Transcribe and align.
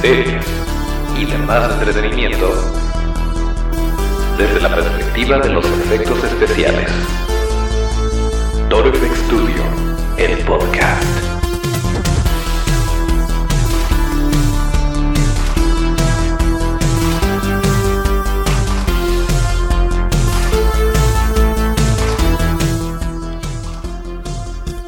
series 0.00 0.44
y 1.18 1.26
demás 1.26 1.72
entretenimiento 1.74 2.48
desde 4.38 4.60
la 4.60 4.74
perspectiva 4.74 5.38
de 5.38 5.50
los 5.50 5.64
efectos 5.66 6.24
especiales. 6.24 6.90
Toro 8.70 8.90
Studio, 8.94 9.62
el 10.16 10.38
podcast. 10.44 11.04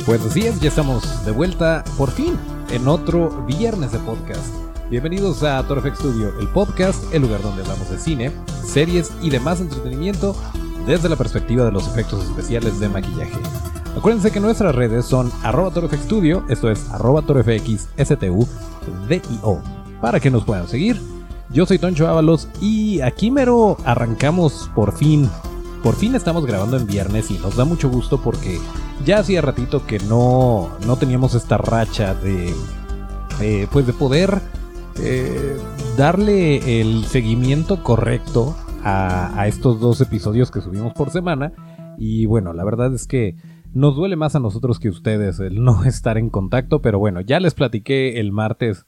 Pues 0.06 0.22
así 0.22 0.46
es, 0.46 0.60
ya 0.60 0.68
estamos 0.68 1.24
de 1.26 1.32
vuelta 1.32 1.84
por 1.98 2.10
fin 2.10 2.38
en 2.70 2.88
otro 2.88 3.44
viernes 3.46 3.92
de 3.92 3.98
podcast. 3.98 4.71
Bienvenidos 4.92 5.42
a 5.42 5.66
Torfex 5.66 6.00
Studio, 6.00 6.38
el 6.38 6.48
podcast, 6.48 7.02
el 7.14 7.22
lugar 7.22 7.40
donde 7.40 7.62
hablamos 7.62 7.88
de 7.88 7.98
cine, 7.98 8.30
series 8.62 9.10
y 9.22 9.30
demás 9.30 9.58
entretenimiento 9.62 10.36
desde 10.86 11.08
la 11.08 11.16
perspectiva 11.16 11.64
de 11.64 11.72
los 11.72 11.88
efectos 11.88 12.22
especiales 12.24 12.78
de 12.78 12.90
maquillaje. 12.90 13.38
Acuérdense 13.96 14.30
que 14.30 14.38
nuestras 14.38 14.74
redes 14.74 15.06
son 15.06 15.32
arroba 15.42 15.72
Studio, 15.94 16.44
esto 16.50 16.70
es 16.70 16.90
arroba 16.90 17.22
torfxstu, 17.22 18.46
para 20.02 20.20
que 20.20 20.30
nos 20.30 20.44
puedan 20.44 20.68
seguir. 20.68 21.00
Yo 21.48 21.64
soy 21.64 21.78
Toncho 21.78 22.06
Ábalos 22.06 22.48
y 22.60 23.00
aquí 23.00 23.30
mero 23.30 23.78
arrancamos 23.86 24.68
por 24.74 24.94
fin. 24.94 25.30
Por 25.82 25.94
fin 25.96 26.14
estamos 26.14 26.44
grabando 26.44 26.76
en 26.76 26.86
viernes 26.86 27.30
y 27.30 27.38
nos 27.38 27.56
da 27.56 27.64
mucho 27.64 27.88
gusto 27.88 28.20
porque 28.20 28.60
ya 29.06 29.20
hacía 29.20 29.40
ratito 29.40 29.86
que 29.86 30.00
no, 30.00 30.68
no 30.86 30.96
teníamos 30.96 31.34
esta 31.34 31.56
racha 31.56 32.12
de, 32.14 32.54
eh, 33.40 33.66
pues 33.72 33.86
de 33.86 33.94
poder 33.94 34.42
eh, 35.00 35.56
darle 35.96 36.80
el 36.80 37.04
seguimiento 37.04 37.82
correcto 37.82 38.56
a, 38.84 39.46
estos 39.46 39.80
dos 39.80 40.00
episodios 40.00 40.50
que 40.50 40.60
subimos 40.60 40.92
por 40.92 41.10
semana. 41.10 41.52
Y 41.98 42.26
bueno, 42.26 42.52
la 42.52 42.64
verdad 42.64 42.94
es 42.94 43.06
que 43.06 43.36
nos 43.72 43.96
duele 43.96 44.16
más 44.16 44.34
a 44.34 44.40
nosotros 44.40 44.78
que 44.78 44.88
a 44.88 44.92
ustedes 44.92 45.38
el 45.40 45.62
no 45.62 45.84
estar 45.86 46.18
en 46.18 46.30
contacto, 46.30 46.82
pero 46.82 46.98
bueno, 46.98 47.20
ya 47.20 47.40
les 47.40 47.54
platiqué 47.54 48.20
el 48.20 48.32
martes 48.32 48.86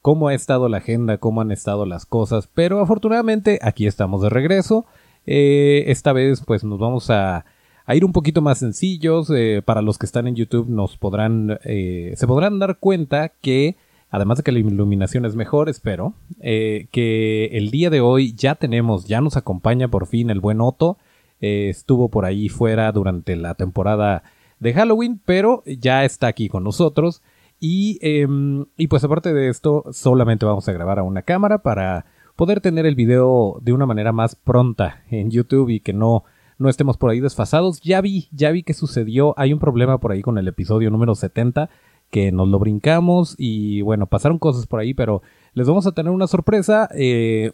cómo 0.00 0.28
ha 0.28 0.34
estado 0.34 0.68
la 0.68 0.78
agenda, 0.78 1.18
cómo 1.18 1.40
han 1.40 1.52
estado 1.52 1.86
las 1.86 2.06
cosas, 2.06 2.48
pero 2.52 2.80
afortunadamente 2.80 3.58
aquí 3.62 3.86
estamos 3.86 4.22
de 4.22 4.30
regreso. 4.30 4.86
Eh, 5.26 5.84
esta 5.86 6.12
vez 6.12 6.42
pues 6.44 6.64
nos 6.64 6.78
vamos 6.78 7.10
a 7.10 7.44
a 7.86 7.94
ir 7.94 8.04
un 8.04 8.12
poquito 8.12 8.40
más 8.40 8.58
sencillos. 8.58 9.30
Eh, 9.34 9.62
para 9.64 9.82
los 9.82 9.98
que 9.98 10.06
están 10.06 10.26
en 10.26 10.34
YouTube 10.34 10.68
nos 10.68 10.96
podrán, 10.96 11.58
eh, 11.64 12.14
se 12.16 12.26
podrán 12.26 12.58
dar 12.58 12.78
cuenta 12.78 13.28
que, 13.28 13.76
además 14.12 14.38
de 14.38 14.44
que 14.44 14.52
la 14.52 14.60
iluminación 14.60 15.24
es 15.24 15.34
mejor, 15.34 15.68
espero, 15.68 16.14
eh, 16.38 16.86
que 16.92 17.46
el 17.46 17.70
día 17.70 17.90
de 17.90 18.00
hoy 18.00 18.34
ya 18.34 18.54
tenemos, 18.54 19.06
ya 19.06 19.20
nos 19.20 19.36
acompaña 19.36 19.88
por 19.88 20.06
fin 20.06 20.30
el 20.30 20.38
buen 20.38 20.60
Otto. 20.60 20.98
estuvo 21.40 22.08
por 22.08 22.24
ahí 22.24 22.48
fuera 22.48 22.92
durante 22.92 23.34
la 23.34 23.54
temporada 23.54 24.22
de 24.60 24.74
Halloween, 24.74 25.20
pero 25.24 25.64
ya 25.66 26.04
está 26.04 26.28
aquí 26.28 26.48
con 26.48 26.62
nosotros. 26.62 27.20
Y, 27.58 27.98
em, 28.00 28.66
y 28.76 28.86
pues 28.86 29.02
aparte 29.02 29.32
de 29.32 29.48
esto, 29.48 29.84
solamente 29.90 30.46
vamos 30.46 30.68
a 30.68 30.72
grabar 30.72 31.00
a 31.00 31.02
una 31.02 31.22
cámara 31.22 31.62
para 31.62 32.06
poder 32.36 32.60
tener 32.60 32.86
el 32.86 32.94
video 32.94 33.58
de 33.60 33.72
una 33.72 33.86
manera 33.86 34.12
más 34.12 34.36
pronta 34.36 35.02
en 35.10 35.30
YouTube 35.32 35.70
y 35.70 35.80
que 35.80 35.92
no 35.92 36.22
no 36.58 36.68
estemos 36.68 36.96
por 36.96 37.10
ahí 37.10 37.18
desfasados. 37.18 37.80
Ya 37.80 38.00
vi, 38.00 38.28
ya 38.30 38.52
vi 38.52 38.62
que 38.62 38.72
sucedió. 38.72 39.34
Hay 39.36 39.52
un 39.52 39.58
problema 39.58 39.98
por 39.98 40.12
ahí 40.12 40.22
con 40.22 40.38
el 40.38 40.46
episodio 40.46 40.90
número 40.90 41.16
70 41.16 41.68
que 42.12 42.30
nos 42.30 42.46
lo 42.46 42.58
brincamos 42.58 43.34
y 43.38 43.80
bueno, 43.80 44.06
pasaron 44.06 44.38
cosas 44.38 44.66
por 44.66 44.80
ahí, 44.80 44.92
pero 44.92 45.22
les 45.54 45.66
vamos 45.66 45.86
a 45.86 45.92
tener 45.92 46.12
una 46.12 46.26
sorpresa. 46.26 46.86
Eh, 46.94 47.52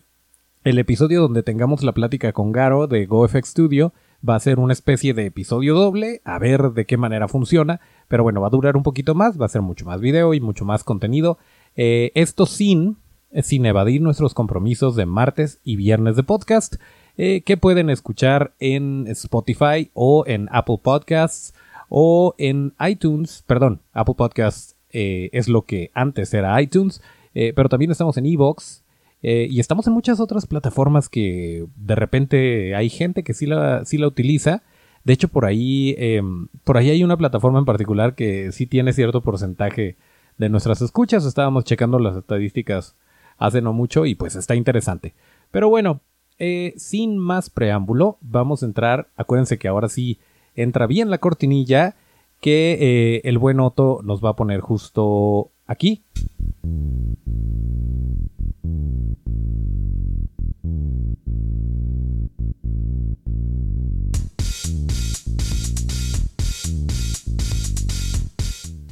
el 0.65 0.79
episodio 0.81 1.23
donde 1.23 1.45
tengamos 1.45 1.85
la 1.85 1.93
plática 1.93 2.33
con 2.33 2.51
Garo 2.51 2.89
de 2.89 3.07
GoFX 3.07 3.51
Studio 3.51 3.95
va 4.29 4.35
a 4.35 4.41
ser 4.41 4.59
una 4.59 4.73
especie 4.73 5.15
de 5.15 5.27
episodio 5.27 5.77
doble, 5.77 6.21
a 6.25 6.41
ver 6.41 6.73
de 6.73 6.87
qué 6.87 6.97
manera 6.97 7.29
funciona, 7.29 7.81
pero 8.09 8.25
bueno, 8.25 8.41
va 8.41 8.49
a 8.49 8.51
durar 8.51 8.77
un 8.77 8.83
poquito 8.83 9.15
más, 9.15 9.41
va 9.41 9.47
a 9.47 9.49
ser 9.49 9.63
mucho 9.63 9.87
más 9.87 10.01
video 10.01 10.35
y 10.35 10.41
mucho 10.41 10.65
más 10.65 10.83
contenido. 10.83 11.39
Eh, 11.77 12.11
esto 12.17 12.45
sin, 12.45 12.97
sin 13.43 13.65
evadir 13.65 14.03
nuestros 14.03 14.35
compromisos 14.35 14.97
de 14.97 15.07
martes 15.07 15.61
y 15.63 15.77
viernes 15.77 16.17
de 16.17 16.25
podcast. 16.25 16.75
Eh, 17.21 17.43
que 17.43 17.57
pueden 17.57 17.91
escuchar 17.91 18.55
en 18.61 19.07
Spotify 19.09 19.91
o 19.93 20.25
en 20.27 20.49
Apple 20.53 20.79
Podcasts 20.81 21.53
o 21.89 22.35
en 22.39 22.75
iTunes. 22.81 23.45
Perdón, 23.47 23.81
Apple 23.93 24.15
Podcasts 24.17 24.77
eh, 24.91 25.31
es 25.33 25.49
lo 25.49 25.63
que 25.63 25.91
antes 25.95 26.33
era 26.35 26.61
iTunes, 26.61 27.03
eh, 27.35 27.53
pero 27.55 27.69
también 27.69 27.91
estamos 27.91 28.17
en 28.17 28.27
Evox. 28.27 28.85
y 29.21 29.59
estamos 29.59 29.87
en 29.87 29.95
muchas 29.95 30.21
otras 30.21 30.47
plataformas 30.47 31.09
que 31.09 31.67
de 31.75 31.95
repente 31.97 32.77
hay 32.77 32.89
gente 32.89 33.25
que 33.25 33.35
sí 33.35 33.47
la, 33.47 33.85
sí 33.85 33.99
la 33.99 34.07
utiliza. 34.07 34.63
De 35.05 35.13
hecho, 35.13 35.29
por 35.29 35.45
ahí, 35.45 35.95
em, 35.99 36.49
por 36.65 36.77
ahí 36.77 36.91
hay 36.91 37.03
una 37.03 37.17
plataforma 37.17 37.59
en 37.59 37.65
particular 37.65 38.15
que 38.15 38.53
sí 38.53 38.67
tiene 38.67 38.93
cierto 38.93 39.23
porcentaje 39.23 39.97
de 40.37 40.49
nuestras 40.49 40.83
escuchas. 40.83 41.25
Estábamos 41.25 41.65
checando 41.65 41.99
las 41.99 42.17
estadísticas 42.17 42.97
hace 43.39 43.63
no 43.63 43.73
mucho 43.73 44.07
y 44.07 44.15
pues 44.15 44.37
está 44.37 44.55
interesante. 44.55 45.15
Pero 45.51 45.69
bueno, 45.69 46.01
eh, 46.39 46.75
sin 46.77 47.19
más 47.19 47.51
preámbulo, 47.51 48.19
vamos 48.21 48.63
a 48.63 48.67
entrar. 48.67 49.09
Acuérdense 49.17 49.59
que 49.59 49.69
ahora 49.69 49.89
sí 49.89 50.19
entra 50.63 50.87
bien 50.87 51.11
la 51.11 51.19
cortinilla 51.19 51.97
que 52.41 52.77
eh, 52.81 53.21
el 53.25 53.39
buen 53.39 53.61
Otto 53.61 54.01
nos 54.05 54.25
va 54.25 54.31
a 54.31 54.37
poner 54.37 54.61
justo 54.61 55.51
aquí. 55.67 56.05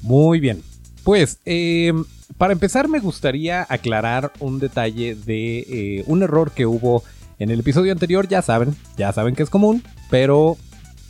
Muy 0.03 0.41
bien. 0.41 0.63
Pues, 1.03 1.41
eh, 1.45 1.93
para 2.39 2.53
empezar 2.53 2.89
me 2.89 3.01
gustaría 3.01 3.67
aclarar 3.69 4.33
un 4.41 4.59
detalle 4.59 5.15
de 5.15 6.05
un 6.07 6.23
error 6.23 6.53
que 6.53 6.67
hubo 6.67 7.03
en 7.39 7.51
el 7.51 7.61
episodio 7.61 7.93
anterior 7.93 8.29
ya 8.29 8.43
saben, 8.43 8.75
ya 8.97 9.13
saben 9.13 9.35
que 9.35 9.43
es 9.43 9.51
común, 9.51 9.83
pero 10.11 10.57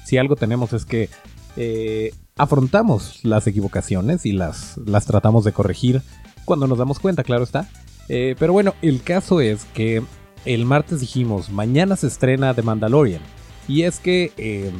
si 0.06 0.18
algo 0.18 0.36
tenemos 0.36 0.72
es 0.72 0.84
que 0.84 1.10
eh, 1.56 2.14
afrontamos 2.36 3.24
las 3.24 3.48
equivocaciones 3.48 4.24
y 4.24 4.30
las, 4.30 4.78
las 4.78 5.04
tratamos 5.04 5.42
de 5.42 5.52
corregir 5.52 6.00
cuando 6.44 6.68
nos 6.68 6.78
damos 6.78 7.00
cuenta, 7.00 7.24
claro 7.24 7.42
está. 7.42 7.68
Eh, 8.08 8.36
pero 8.38 8.52
bueno, 8.52 8.74
el 8.82 9.02
caso 9.02 9.40
es 9.40 9.64
que 9.74 10.04
el 10.44 10.64
martes 10.64 11.00
dijimos, 11.00 11.50
mañana 11.50 11.96
se 11.96 12.06
estrena 12.06 12.54
The 12.54 12.62
Mandalorian. 12.62 13.20
Y 13.66 13.82
es 13.82 13.98
que 13.98 14.32
em, 14.36 14.74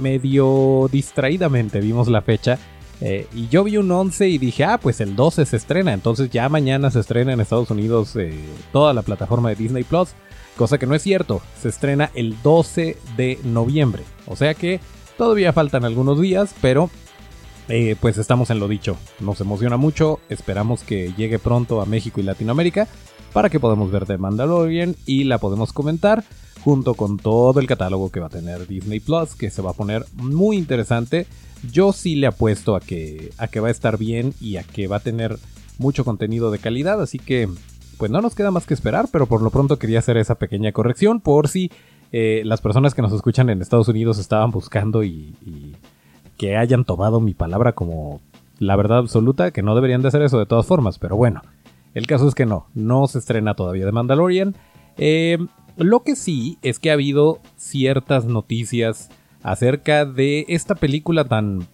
medio 0.00 0.88
distraídamente 0.90 1.80
vimos 1.80 2.08
la 2.08 2.22
fecha 2.22 2.58
eh, 3.02 3.26
y 3.34 3.48
yo 3.48 3.64
vi 3.64 3.76
un 3.76 3.90
11 3.90 4.28
y 4.28 4.38
dije, 4.38 4.64
ah, 4.64 4.78
pues 4.78 5.02
el 5.02 5.14
12 5.14 5.44
se 5.44 5.58
estrena. 5.58 5.92
Entonces 5.92 6.30
ya 6.30 6.48
mañana 6.48 6.90
se 6.90 7.00
estrena 7.00 7.34
en 7.34 7.40
Estados 7.40 7.70
Unidos 7.70 8.14
toda 8.72 8.94
la 8.94 9.02
plataforma 9.02 9.50
de 9.50 9.56
Disney 9.56 9.84
Plus. 9.84 10.14
Cosa 10.60 10.76
que 10.76 10.86
no 10.86 10.94
es 10.94 11.00
cierto. 11.00 11.40
Se 11.58 11.70
estrena 11.70 12.10
el 12.12 12.36
12 12.42 12.98
de 13.16 13.38
noviembre. 13.44 14.02
O 14.26 14.36
sea 14.36 14.52
que 14.52 14.78
todavía 15.16 15.54
faltan 15.54 15.86
algunos 15.86 16.20
días, 16.20 16.54
pero 16.60 16.90
eh, 17.70 17.96
pues 17.98 18.18
estamos 18.18 18.50
en 18.50 18.60
lo 18.60 18.68
dicho. 18.68 18.98
Nos 19.20 19.40
emociona 19.40 19.78
mucho. 19.78 20.20
Esperamos 20.28 20.82
que 20.82 21.14
llegue 21.16 21.38
pronto 21.38 21.80
a 21.80 21.86
México 21.86 22.20
y 22.20 22.24
Latinoamérica 22.24 22.88
para 23.32 23.48
que 23.48 23.58
podamos 23.58 23.90
ver 23.90 24.04
The 24.04 24.18
Mandalorian 24.18 24.96
y 25.06 25.24
la 25.24 25.38
podemos 25.38 25.72
comentar 25.72 26.24
junto 26.62 26.92
con 26.92 27.16
todo 27.16 27.58
el 27.58 27.66
catálogo 27.66 28.10
que 28.10 28.20
va 28.20 28.26
a 28.26 28.28
tener 28.28 28.66
Disney 28.66 29.00
Plus, 29.00 29.36
que 29.36 29.48
se 29.48 29.62
va 29.62 29.70
a 29.70 29.72
poner 29.72 30.04
muy 30.12 30.58
interesante. 30.58 31.26
Yo 31.72 31.94
sí 31.94 32.16
le 32.16 32.26
apuesto 32.26 32.76
a 32.76 32.80
que, 32.80 33.32
a 33.38 33.48
que 33.48 33.60
va 33.60 33.68
a 33.68 33.70
estar 33.70 33.96
bien 33.96 34.34
y 34.42 34.58
a 34.58 34.62
que 34.62 34.88
va 34.88 34.96
a 34.96 35.00
tener 35.00 35.38
mucho 35.78 36.04
contenido 36.04 36.50
de 36.50 36.58
calidad, 36.58 37.00
así 37.00 37.18
que 37.18 37.48
pues 38.00 38.10
no 38.10 38.22
nos 38.22 38.34
queda 38.34 38.50
más 38.50 38.66
que 38.66 38.72
esperar, 38.72 39.08
pero 39.12 39.26
por 39.26 39.42
lo 39.42 39.50
pronto 39.50 39.78
quería 39.78 39.98
hacer 39.98 40.16
esa 40.16 40.36
pequeña 40.36 40.72
corrección 40.72 41.20
por 41.20 41.48
si 41.48 41.70
eh, 42.12 42.40
las 42.46 42.62
personas 42.62 42.94
que 42.94 43.02
nos 43.02 43.12
escuchan 43.12 43.50
en 43.50 43.60
Estados 43.60 43.88
Unidos 43.88 44.18
estaban 44.18 44.50
buscando 44.50 45.04
y, 45.04 45.34
que 46.38 46.56
hayan 46.56 46.86
tomado 46.86 47.20
mi 47.20 47.34
palabra 47.34 47.72
como 47.72 48.22
la 48.58 48.74
verdad 48.74 48.96
absoluta, 48.96 49.50
que 49.50 49.62
no 49.62 49.74
deberían 49.74 50.00
de 50.00 50.08
hacer 50.08 50.22
eso 50.22 50.38
de 50.38 50.46
todas 50.46 50.64
formas, 50.64 50.98
pero 50.98 51.14
bueno, 51.14 51.42
el 51.92 52.06
caso 52.06 52.26
es 52.26 52.34
que 52.34 52.46
no, 52.46 52.68
no 52.72 53.06
se 53.06 53.18
estrena 53.18 53.52
todavía 53.52 53.84
de 53.84 53.92
Mandalorian. 53.92 54.54
Eh, 54.96 55.36
lo 55.76 56.00
que 56.00 56.16
sí 56.16 56.56
es 56.62 56.78
que 56.78 56.88
ha 56.88 56.94
habido 56.94 57.38
ciertas 57.58 58.24
noticias 58.24 59.10
acerca 59.42 60.06
de 60.06 60.46
esta 60.48 60.74
película 60.74 61.24
tan, 61.24 61.66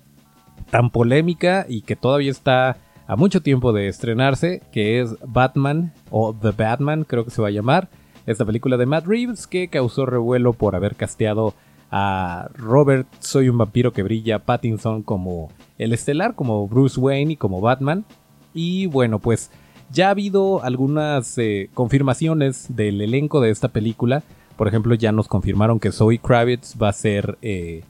tan 0.71 0.91
polémica 0.91 1.67
y 1.69 1.83
que 1.83 1.95
todavía 1.95 2.33
está 2.33 2.79
a 3.07 3.17
mucho 3.17 3.41
tiempo 3.43 3.73
de 3.73 3.89
estrenarse, 3.89 4.63
que 4.73 5.01
es 5.01 5.15
Batman 5.25 5.93
o 6.11 6.35
The 6.35 6.51
Batman, 6.51 7.05
creo 7.05 7.25
que 7.25 7.31
se 7.31 7.43
va 7.43 7.49
a 7.49 7.53
llamar. 7.53 7.89
Esta 8.27 8.45
película 8.45 8.77
de 8.77 8.87
Matt 8.87 9.07
Reeves 9.07 9.47
que 9.47 9.69
causó 9.69 10.07
revuelo 10.07 10.53
por 10.53 10.75
haber 10.75 10.97
casteado 10.97 11.55
a 11.91 12.49
Robert 12.55 13.07
Soy 13.21 13.49
un 13.49 13.59
vampiro 13.59 13.93
que 13.93 14.03
brilla 14.03 14.41
Pattinson 14.41 15.03
como 15.03 15.51
el 15.79 15.93
estelar, 15.93 16.35
como 16.35 16.67
Bruce 16.67 16.99
Wayne 16.99 17.35
y 17.35 17.37
como 17.37 17.61
Batman. 17.61 18.05
Y 18.53 18.87
bueno, 18.87 19.21
pues 19.21 19.51
Ya 19.93 20.09
ha 20.09 20.11
habido 20.11 20.65
algunas 20.65 21.39
eh, 21.39 21.71
confirmaciones 21.73 22.75
del 22.75 23.01
elenco 23.01 23.41
de 23.41 23.51
esta 23.51 23.69
película. 23.69 24.25
Por 24.57 24.67
ejemplo, 24.67 24.97
ya 24.97 25.13
nos 25.13 25.29
confirmaron 25.29 25.79
que 25.79 25.93
Zoe 25.93 26.19
Kravitz 26.19 26.75
va 26.83 26.89
a 26.89 26.93
ser 26.93 27.39
eh, 27.41 27.85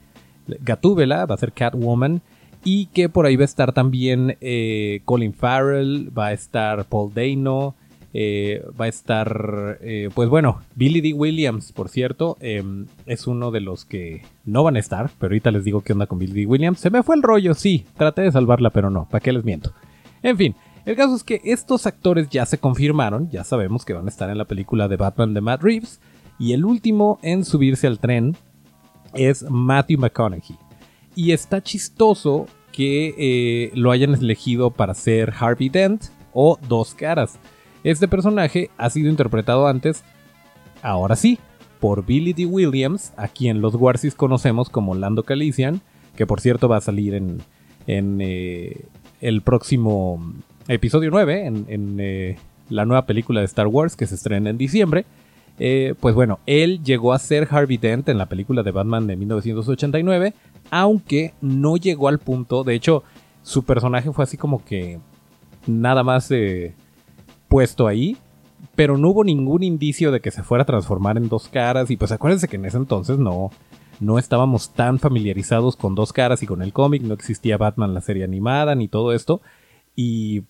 Gatúbela, 0.47 1.25
va 1.25 1.33
a 1.33 1.39
ser 1.39 1.53
Catwoman. 1.53 2.21
Y 2.69 2.87
que 2.87 3.07
por 3.07 3.25
ahí 3.25 3.37
va 3.37 3.43
a 3.43 3.45
estar 3.45 3.71
también 3.71 4.35
eh, 4.41 4.99
Colin 5.05 5.33
Farrell, 5.33 6.11
va 6.15 6.25
a 6.25 6.33
estar 6.33 6.83
Paul 6.83 7.13
Dano, 7.13 7.75
eh, 8.13 8.61
va 8.77 8.83
a 8.83 8.87
estar, 8.89 9.77
eh, 9.79 10.09
pues 10.13 10.27
bueno, 10.27 10.59
Billy 10.75 10.99
D. 10.99 11.13
Williams, 11.13 11.71
por 11.71 11.87
cierto, 11.87 12.35
em, 12.41 12.87
es 13.05 13.25
uno 13.25 13.51
de 13.51 13.61
los 13.61 13.85
que 13.85 14.23
no 14.43 14.65
van 14.65 14.75
a 14.75 14.79
estar, 14.79 15.09
pero 15.17 15.29
ahorita 15.31 15.49
les 15.51 15.63
digo 15.63 15.79
qué 15.79 15.93
onda 15.93 16.07
con 16.07 16.19
Billy 16.19 16.41
D. 16.41 16.45
Williams. 16.45 16.81
Se 16.81 16.89
me 16.89 17.03
fue 17.03 17.15
el 17.15 17.23
rollo, 17.23 17.53
sí, 17.53 17.85
traté 17.95 18.23
de 18.23 18.33
salvarla, 18.33 18.69
pero 18.71 18.89
no, 18.89 19.07
¿para 19.09 19.23
qué 19.23 19.31
les 19.31 19.45
miento? 19.45 19.71
En 20.21 20.35
fin, 20.35 20.53
el 20.85 20.97
caso 20.97 21.15
es 21.15 21.23
que 21.23 21.39
estos 21.45 21.87
actores 21.87 22.27
ya 22.27 22.45
se 22.45 22.57
confirmaron, 22.57 23.29
ya 23.29 23.45
sabemos 23.45 23.85
que 23.85 23.93
van 23.93 24.07
a 24.07 24.09
estar 24.09 24.29
en 24.29 24.39
la 24.39 24.43
película 24.43 24.89
de 24.89 24.97
Batman 24.97 25.33
de 25.33 25.39
Matt 25.39 25.63
Reeves, 25.63 26.01
y 26.37 26.51
el 26.51 26.65
último 26.65 27.17
en 27.21 27.45
subirse 27.45 27.87
al 27.87 27.99
tren 27.99 28.35
es 29.13 29.49
Matthew 29.49 30.01
McConaughey. 30.01 30.57
Y 31.15 31.31
está 31.31 31.63
chistoso 31.63 32.47
que 32.77 33.15
eh, 33.17 33.71
lo 33.73 33.89
hayan 33.89 34.13
elegido 34.13 34.69
para 34.69 34.93
ser 34.93 35.33
Harvey 35.39 35.67
Dent 35.67 36.03
o 36.31 36.59
Dos 36.69 36.93
Caras. 36.93 37.39
Este 37.83 38.07
personaje 38.07 38.69
ha 38.77 38.91
sido 38.91 39.09
interpretado 39.09 39.65
antes, 39.65 40.03
ahora 40.83 41.15
sí, 41.15 41.39
por 41.79 42.05
Billy 42.05 42.33
D. 42.33 42.45
Williams, 42.45 43.13
a 43.17 43.29
quien 43.29 43.61
los 43.61 43.73
Warsis 43.73 44.13
conocemos 44.13 44.69
como 44.69 44.93
Lando 44.93 45.23
Calician, 45.23 45.81
que 46.15 46.27
por 46.27 46.39
cierto 46.39 46.69
va 46.69 46.77
a 46.77 46.81
salir 46.81 47.15
en, 47.15 47.41
eh, 47.87 48.85
el 49.21 49.41
próximo 49.41 50.35
episodio 50.67 51.09
9, 51.09 51.47
en, 51.47 51.97
eh, 51.99 52.37
la 52.69 52.85
nueva 52.85 53.07
película 53.07 53.39
de 53.39 53.47
Star 53.47 53.65
Wars 53.65 53.95
que 53.95 54.05
se 54.05 54.13
estrena 54.13 54.51
en 54.51 54.59
diciembre. 54.59 55.05
Pues 55.99 56.13
bueno, 56.13 56.37
él 56.45 56.83
llegó 56.83 57.11
a 57.11 57.17
ser 57.17 57.47
Harvey 57.49 57.77
Dent 57.77 58.07
en 58.09 58.19
la 58.19 58.27
película 58.27 58.61
de 58.61 58.69
Batman 58.69 59.07
de 59.07 59.15
1989, 59.15 60.35
aunque 60.69 61.33
no 61.41 61.77
llegó 61.77 62.07
al 62.07 62.19
punto, 62.19 62.63
de 62.63 62.75
hecho, 62.75 63.03
su 63.41 63.63
personaje 63.63 64.11
fue 64.11 64.23
así 64.23 64.37
como 64.37 64.63
que 64.63 64.99
nada 65.65 66.03
más 66.03 66.31
puesto 67.47 67.87
ahí, 67.87 68.17
pero 68.75 68.97
no 68.97 69.09
hubo 69.09 69.23
ningún 69.23 69.63
indicio 69.63 70.11
de 70.11 70.19
que 70.19 70.31
se 70.31 70.43
fuera 70.43 70.63
a 70.63 70.65
transformar 70.65 71.17
en 71.17 71.29
dos 71.29 71.47
caras. 71.47 71.89
Y 71.89 71.97
pues 71.97 72.11
acuérdense 72.11 72.47
que 72.47 72.57
en 72.57 72.65
ese 72.65 72.77
entonces 72.77 73.17
no, 73.17 73.51
no 73.99 74.19
estábamos 74.19 74.73
tan 74.73 74.99
familiarizados 74.99 75.75
con 75.75 75.95
dos 75.95 76.13
caras 76.13 76.43
y 76.43 76.47
con 76.47 76.61
el 76.61 76.73
cómic, 76.73 77.01
no 77.01 77.13
existía 77.13 77.57
Batman 77.57 77.93
la 77.93 78.01
serie 78.01 78.23
animada 78.23 78.75
ni 78.75 78.87
todo 78.87 79.13
esto. 79.13 79.41
Y 79.95 80.43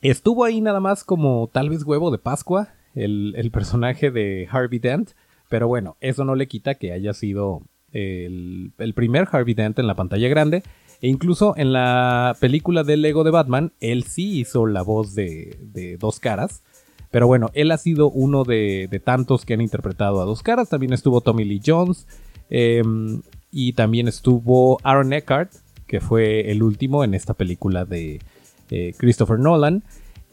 estuvo 0.00 0.44
ahí 0.44 0.60
nada 0.60 0.80
más 0.80 1.04
como 1.04 1.48
tal 1.52 1.70
vez 1.70 1.84
huevo 1.84 2.10
de 2.10 2.18
Pascua, 2.18 2.68
el 2.94 3.50
personaje 3.52 4.10
de 4.10 4.48
Harvey 4.50 4.78
Dent. 4.78 5.10
Pero 5.48 5.68
bueno, 5.68 5.96
eso 6.00 6.24
no 6.24 6.34
le 6.34 6.48
quita 6.48 6.76
que 6.76 6.92
haya 6.92 7.12
sido 7.12 7.62
el, 7.92 8.92
primer 8.94 9.28
Harvey 9.30 9.54
Dent 9.54 9.78
en 9.78 9.86
la 9.86 9.94
pantalla 9.94 10.28
grande. 10.28 10.62
E 11.00 11.08
incluso 11.08 11.54
en 11.56 11.72
la 11.72 12.36
película 12.40 12.84
del 12.84 13.02
Lego 13.02 13.24
de 13.24 13.30
Batman, 13.30 13.72
él 13.80 14.04
sí 14.04 14.38
hizo 14.40 14.66
la 14.66 14.82
voz 14.82 15.14
de, 15.14 15.96
Dos 15.98 16.20
Caras. 16.20 16.62
Pero 17.10 17.26
bueno, 17.26 17.50
él 17.54 17.70
ha 17.72 17.76
sido 17.76 18.08
uno 18.10 18.44
de, 18.44 19.00
tantos 19.04 19.44
que 19.44 19.54
han 19.54 19.60
interpretado 19.60 20.20
a 20.20 20.24
Dos 20.24 20.42
Caras. 20.42 20.68
También 20.68 20.92
estuvo 20.92 21.20
Tommy 21.20 21.44
Lee 21.44 21.60
Jones. 21.64 22.06
Em, 22.50 23.22
y 23.50 23.72
también 23.72 24.08
estuvo 24.08 24.78
Aaron 24.82 25.12
Eckhart, 25.12 25.52
que 25.86 26.00
fue 26.00 26.50
el 26.50 26.62
último 26.62 27.04
en 27.04 27.14
esta 27.14 27.34
película 27.34 27.84
de 27.84 28.20
eh, 28.70 28.94
Christopher 28.96 29.38
Nolan. 29.38 29.82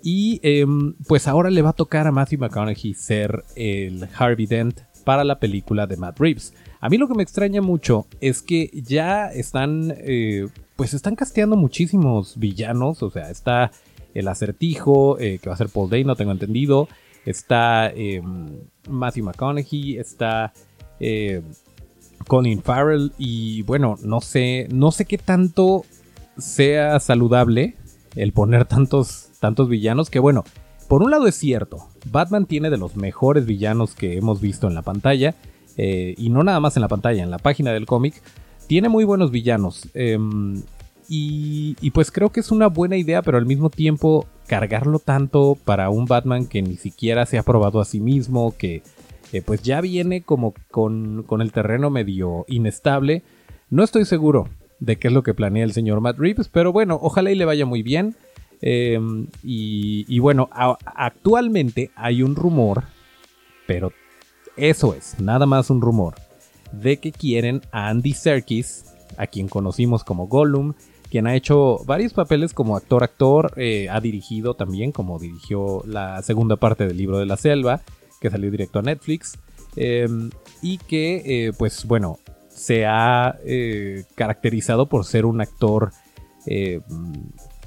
Y 0.01 0.39
em, 0.43 0.93
pues 1.07 1.27
ahora 1.27 1.49
le 1.49 1.61
va 1.61 1.71
a 1.71 1.73
tocar 1.73 2.07
a 2.07 2.11
Matthew 2.11 2.39
McConaughey 2.39 2.93
ser 2.93 3.43
el 3.55 4.07
Harvey 4.17 4.45
Dent 4.45 4.79
para 5.03 5.23
la 5.23 5.39
película 5.39 5.87
de 5.87 5.97
Matt 5.97 6.19
Reeves. 6.19 6.53
A 6.81 6.89
mí 6.89 6.97
lo 6.97 7.07
que 7.07 7.13
me 7.13 7.23
extraña 7.23 7.61
mucho 7.61 8.07
es 8.21 8.41
que 8.41 8.69
ya 8.73 9.27
están, 9.27 9.93
eh, 9.97 10.47
pues 10.75 10.93
están 10.93 11.15
casteando 11.15 11.57
muchísimos 11.57 12.37
villanos, 12.37 13.03
o 13.03 13.11
sea, 13.11 13.29
está 13.29 13.71
el 14.13 14.27
acertijo, 14.27 15.19
eh, 15.19 15.39
que 15.39 15.49
va 15.49 15.55
a 15.55 15.57
ser 15.57 15.69
Paul 15.69 15.89
Day, 15.89 16.03
no 16.03 16.15
tengo 16.15 16.31
entendido, 16.31 16.87
está 17.25 17.89
em, 17.89 18.61
Matthew 18.87 19.25
McConaughey, 19.25 19.97
está 19.97 20.53
eh, 20.99 21.41
Colin 22.27 22.61
Farrell. 22.61 23.11
Y 23.17 23.63
bueno, 23.63 23.97
no 24.03 24.21
sé, 24.21 24.67
no 24.71 24.91
sé 24.91 25.05
qué 25.05 25.17
tanto 25.17 25.83
sea 26.37 26.99
saludable 26.99 27.75
el 28.15 28.31
poner 28.31 28.65
tantos, 28.65 29.29
tantos 29.39 29.67
villanos 29.67 30.09
que 30.09 30.19
bueno, 30.19 30.43
por 30.87 31.03
un 31.03 31.11
lado 31.11 31.27
es 31.27 31.35
cierto, 31.35 31.87
Batman 32.09 32.45
tiene 32.45 32.69
de 32.69 32.77
los 32.77 32.95
mejores 32.95 33.45
villanos 33.45 33.93
que 33.93 34.17
hemos 34.17 34.41
visto 34.41 34.67
en 34.67 34.73
la 34.73 34.81
pantalla, 34.81 35.35
eh, 35.81 36.13
y 36.17 36.29
no 36.29 36.43
nada 36.43 36.59
más 36.59 36.75
en 36.75 36.81
la 36.81 36.89
pantalla, 36.89 37.23
en 37.23 37.31
la 37.31 37.37
página 37.37 37.71
del 37.71 37.85
cómic, 37.85 38.21
tiene 38.67 38.89
muy 38.89 39.05
buenos 39.05 39.31
villanos. 39.31 39.87
Em, 39.93 40.61
y, 41.07 41.89
pues 41.91 42.11
creo 42.11 42.33
que 42.33 42.41
es 42.41 42.51
una 42.51 42.67
buena 42.67 42.97
idea, 42.97 43.21
pero 43.21 43.37
al 43.37 43.45
mismo 43.45 43.69
tiempo 43.69 44.27
cargarlo 44.45 44.99
tanto 44.99 45.57
para 45.63 45.89
un 45.89 46.05
Batman 46.05 46.47
que 46.47 46.61
ni 46.61 46.75
siquiera 46.75 47.25
se 47.25 47.37
ha 47.37 47.43
probado 47.43 47.79
a 47.79 47.85
sí 47.85 48.01
mismo, 48.01 48.53
que 48.57 48.83
pues 49.45 49.61
ya 49.61 49.79
viene 49.79 50.21
como 50.21 50.53
con, 50.69 51.25
el 51.39 51.51
terreno 51.53 51.89
medio 51.89 52.45
inestable. 52.49 53.23
No 53.69 53.83
estoy 53.83 54.03
seguro 54.03 54.49
de 54.81 54.97
qué 54.97 55.07
es 55.07 55.13
lo 55.13 55.23
que 55.23 55.33
planea 55.33 55.63
el 55.63 55.71
señor 55.71 56.01
Matt 56.01 56.19
Reeves, 56.19 56.49
pero 56.49 56.73
bueno, 56.73 56.99
ojalá 57.01 57.31
y 57.31 57.35
le 57.35 57.45
vaya 57.45 57.65
muy 57.65 57.83
bien. 57.83 58.15
Em, 58.61 59.27
y, 59.43 60.19
bueno, 60.19 60.49
actualmente 60.51 61.89
hay 61.95 62.21
un 62.21 62.35
rumor, 62.35 62.83
pero 63.65 63.93
eso 64.59 64.93
es, 64.93 65.19
nada 65.19 65.45
más 65.45 65.69
un 65.69 65.81
rumor, 65.81 66.15
de 66.71 66.97
que 66.97 67.11
quieren 67.11 67.61
a 67.71 67.89
Andy 67.89 68.13
Serkis, 68.13 68.85
a 69.17 69.27
quien 69.27 69.47
conocimos 69.47 70.03
como 70.03 70.27
Gollum, 70.27 70.73
quien 71.09 71.27
ha 71.27 71.35
hecho 71.35 71.79
varios 71.85 72.13
papeles 72.13 72.53
como 72.53 72.77
actor-actor, 72.77 73.53
eh, 73.57 73.89
ha 73.89 73.99
dirigido 73.99 74.53
también, 74.53 74.91
como 74.91 75.19
dirigió 75.19 75.83
la 75.85 76.21
segunda 76.21 76.55
parte 76.55 76.85
del 76.87 76.97
libro 76.97 77.17
de 77.17 77.25
la 77.25 77.37
selva, 77.37 77.81
que 78.21 78.29
salió 78.29 78.51
directo 78.51 78.79
a 78.79 78.83
Netflix, 78.83 79.37
em, 79.75 80.29
y 80.61 80.77
que, 80.77 81.47
eh, 81.47 81.53
pues 81.57 81.85
bueno, 81.85 82.19
se 82.49 82.85
ha 82.85 83.37
eh, 83.45 84.03
caracterizado 84.15 84.87
por 84.87 85.05
ser 85.05 85.25
un 85.25 85.41
actor, 85.41 85.91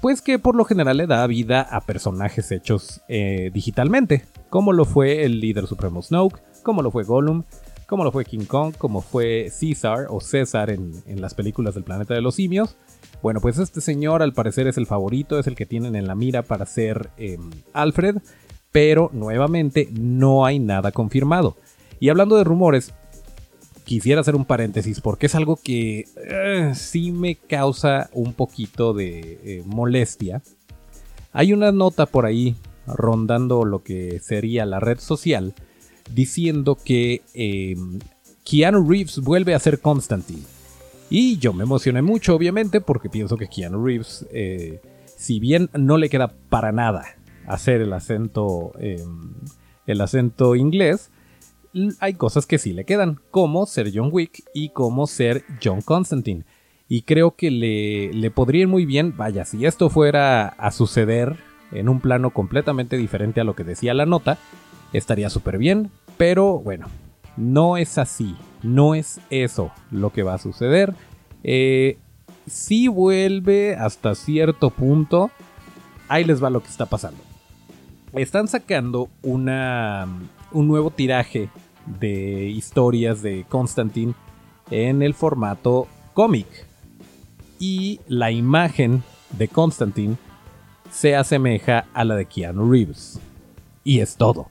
pues 0.00 0.22
que 0.22 0.40
por 0.40 0.56
lo 0.56 0.64
general 0.64 0.96
le 0.96 1.06
da 1.06 1.24
vida 1.28 1.62
a 1.62 1.82
personajes 1.82 2.50
hechos 2.50 3.00
digitalmente, 3.08 4.24
como 4.50 4.72
lo 4.72 4.84
fue 4.84 5.24
el 5.24 5.38
líder 5.38 5.68
supremo 5.68 6.02
Snoke, 6.02 6.40
como 6.62 6.82
lo 6.82 6.90
fue 6.90 7.04
Gollum, 7.04 7.44
como 7.86 8.04
lo 8.04 8.12
fue 8.12 8.24
King 8.24 8.46
Kong, 8.46 8.74
como 8.78 9.02
fue 9.02 9.50
César 9.50 10.06
o 10.08 10.20
César 10.20 10.70
en, 10.70 11.02
las 11.20 11.34
películas 11.34 11.74
del 11.74 11.84
planeta 11.84 12.14
de 12.14 12.22
los 12.22 12.36
simios. 12.36 12.76
Bueno, 13.22 13.40
pues 13.40 13.58
este 13.58 13.80
señor 13.80 14.22
al 14.22 14.32
parecer 14.32 14.66
es 14.66 14.78
el 14.78 14.86
favorito, 14.86 15.38
es 15.38 15.46
el 15.46 15.54
que 15.54 15.66
tienen 15.66 15.94
en 15.94 16.06
la 16.06 16.14
mira 16.14 16.42
para 16.42 16.64
ser 16.64 17.10
em, 17.18 17.50
Alfred, 17.72 18.16
pero 18.72 19.10
nuevamente 19.12 19.88
no 19.92 20.46
hay 20.46 20.58
nada 20.58 20.90
confirmado. 20.90 21.56
Y 22.00 22.08
hablando 22.08 22.36
de 22.36 22.44
rumores, 22.44 22.94
quisiera 23.84 24.22
hacer 24.22 24.36
un 24.36 24.44
paréntesis 24.44 25.00
porque 25.00 25.26
es 25.26 25.34
algo 25.34 25.58
que 25.62 26.06
eh, 26.16 26.72
sí 26.74 27.12
me 27.12 27.36
causa 27.36 28.08
un 28.12 28.32
poquito 28.32 28.94
de 28.94 29.38
eh, 29.44 29.62
molestia. 29.66 30.42
Hay 31.32 31.52
una 31.52 31.72
nota 31.72 32.06
por 32.06 32.26
ahí 32.26 32.56
rondando 32.86 33.64
lo 33.64 33.82
que 33.82 34.18
sería 34.20 34.66
la 34.66 34.80
red 34.80 34.98
social 34.98 35.54
diciendo 36.10 36.76
que 36.82 37.22
eh, 37.34 37.76
Keanu 38.44 38.88
Reeves 38.88 39.18
vuelve 39.18 39.54
a 39.54 39.58
ser 39.58 39.80
Constantine. 39.80 40.42
Y 41.10 41.36
yo 41.38 41.52
me 41.52 41.64
emocioné 41.64 42.00
mucho, 42.02 42.34
obviamente, 42.34 42.80
porque 42.80 43.10
pienso 43.10 43.36
que 43.36 43.48
Keanu 43.48 43.84
Reeves, 43.84 44.26
eh, 44.32 44.80
si 45.16 45.40
bien 45.40 45.68
no 45.74 45.98
le 45.98 46.08
queda 46.08 46.32
para 46.48 46.72
nada 46.72 47.04
hacer 47.46 47.80
el 47.82 47.92
acento, 47.92 48.72
em, 48.78 49.34
el 49.86 50.00
acento 50.00 50.56
inglés, 50.56 51.10
hay 52.00 52.14
cosas 52.14 52.46
que 52.46 52.58
sí 52.58 52.72
le 52.72 52.84
quedan, 52.84 53.20
como 53.30 53.66
ser 53.66 53.90
John 53.94 54.10
Wick 54.12 54.42
y 54.54 54.70
como 54.70 55.06
ser 55.06 55.44
John 55.62 55.80
Constantine. 55.82 56.44
Y 56.88 57.02
creo 57.02 57.36
que 57.36 57.50
le, 57.50 58.12
le 58.12 58.30
podría 58.30 58.62
ir 58.62 58.68
muy 58.68 58.84
bien, 58.84 59.16
vaya, 59.16 59.44
si 59.44 59.64
esto 59.64 59.88
fuera 59.88 60.48
a 60.48 60.70
suceder 60.70 61.36
en 61.72 61.88
un 61.88 62.00
plano 62.00 62.30
completamente 62.30 62.96
diferente 62.96 63.40
a 63.40 63.44
lo 63.44 63.54
que 63.54 63.64
decía 63.64 63.94
la 63.94 64.06
nota, 64.06 64.38
estaría 64.92 65.30
súper 65.30 65.58
bien, 65.58 65.90
pero 66.16 66.58
bueno, 66.58 66.86
no 67.36 67.76
es 67.76 67.98
así, 67.98 68.36
no 68.62 68.94
es 68.94 69.20
eso 69.30 69.72
lo 69.90 70.12
que 70.12 70.22
va 70.22 70.34
a 70.34 70.38
suceder. 70.38 70.94
Eh, 71.42 71.98
si 72.46 72.88
vuelve 72.88 73.76
hasta 73.76 74.14
cierto 74.14 74.70
punto, 74.70 75.30
ahí 76.08 76.24
les 76.24 76.42
va 76.42 76.50
lo 76.50 76.62
que 76.62 76.68
está 76.68 76.86
pasando. 76.86 77.20
Están 78.12 78.48
sacando 78.48 79.08
una, 79.22 80.06
un 80.50 80.68
nuevo 80.68 80.90
tiraje 80.90 81.48
de 81.86 82.48
historias 82.48 83.22
de 83.22 83.46
Constantine 83.48 84.14
en 84.70 85.02
el 85.02 85.14
formato 85.14 85.88
cómic. 86.12 86.46
Y 87.58 88.00
la 88.08 88.30
imagen 88.30 89.02
de 89.38 89.48
Constantine 89.48 90.16
se 90.90 91.16
asemeja 91.16 91.86
a 91.94 92.04
la 92.04 92.16
de 92.16 92.26
Keanu 92.26 92.70
Reeves. 92.70 93.20
Y 93.84 94.00
es 94.00 94.16
todo. 94.16 94.48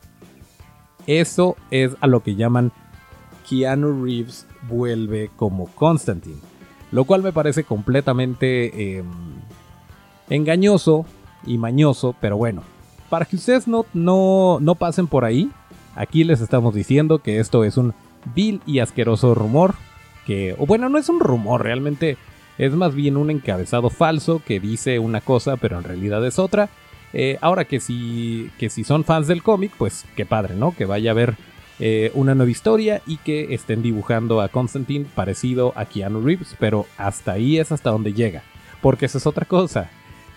Eso 1.19 1.57
es 1.71 1.97
a 1.99 2.07
lo 2.07 2.23
que 2.23 2.35
llaman 2.35 2.71
Keanu 3.49 4.05
Reeves 4.05 4.47
vuelve 4.69 5.29
como 5.35 5.67
Constantine. 5.67 6.39
Lo 6.89 7.03
cual 7.03 7.21
me 7.21 7.33
parece 7.33 7.65
completamente 7.65 8.95
em, 8.95 9.05
engañoso 10.29 11.05
y 11.45 11.57
mañoso, 11.57 12.15
pero 12.21 12.37
bueno. 12.37 12.63
Para 13.09 13.25
que 13.25 13.35
ustedes 13.35 13.67
no, 13.67 13.85
no, 13.93 14.59
no 14.61 14.75
pasen 14.75 15.07
por 15.07 15.25
ahí, 15.25 15.51
aquí 15.95 16.23
les 16.23 16.39
estamos 16.39 16.73
diciendo 16.73 17.19
que 17.19 17.41
esto 17.41 17.65
es 17.65 17.75
un 17.75 17.93
vil 18.33 18.61
y 18.65 18.79
asqueroso 18.79 19.35
rumor. 19.35 19.75
Que, 20.25 20.55
o 20.57 20.65
bueno, 20.65 20.87
no 20.87 20.97
es 20.97 21.09
un 21.09 21.19
rumor, 21.19 21.61
realmente 21.61 22.17
es 22.57 22.71
más 22.71 22.95
bien 22.95 23.17
un 23.17 23.29
encabezado 23.31 23.89
falso 23.89 24.41
que 24.45 24.61
dice 24.61 24.97
una 24.97 25.19
cosa, 25.19 25.57
pero 25.57 25.77
en 25.77 25.83
realidad 25.83 26.25
es 26.25 26.39
otra. 26.39 26.69
Eh, 27.13 27.37
ahora 27.41 27.65
que 27.65 27.79
si, 27.79 28.49
que 28.57 28.69
si 28.69 28.83
son 28.83 29.03
fans 29.03 29.27
del 29.27 29.43
cómic, 29.43 29.71
pues 29.77 30.05
qué 30.15 30.25
padre, 30.25 30.55
¿no? 30.55 30.75
Que 30.75 30.85
vaya 30.85 31.11
a 31.11 31.15
ver 31.15 31.35
eh, 31.79 32.11
una 32.13 32.35
nueva 32.35 32.51
historia 32.51 33.01
y 33.05 33.17
que 33.17 33.53
estén 33.53 33.81
dibujando 33.81 34.41
a 34.41 34.49
Constantine 34.49 35.05
parecido 35.15 35.73
a 35.75 35.85
Keanu 35.85 36.21
Reeves, 36.21 36.55
pero 36.59 36.85
hasta 36.97 37.33
ahí 37.33 37.57
es 37.57 37.71
hasta 37.71 37.89
donde 37.89 38.13
llega. 38.13 38.43
Porque 38.81 39.05
esa 39.05 39.17
es 39.17 39.27
otra 39.27 39.45
cosa. 39.45 39.89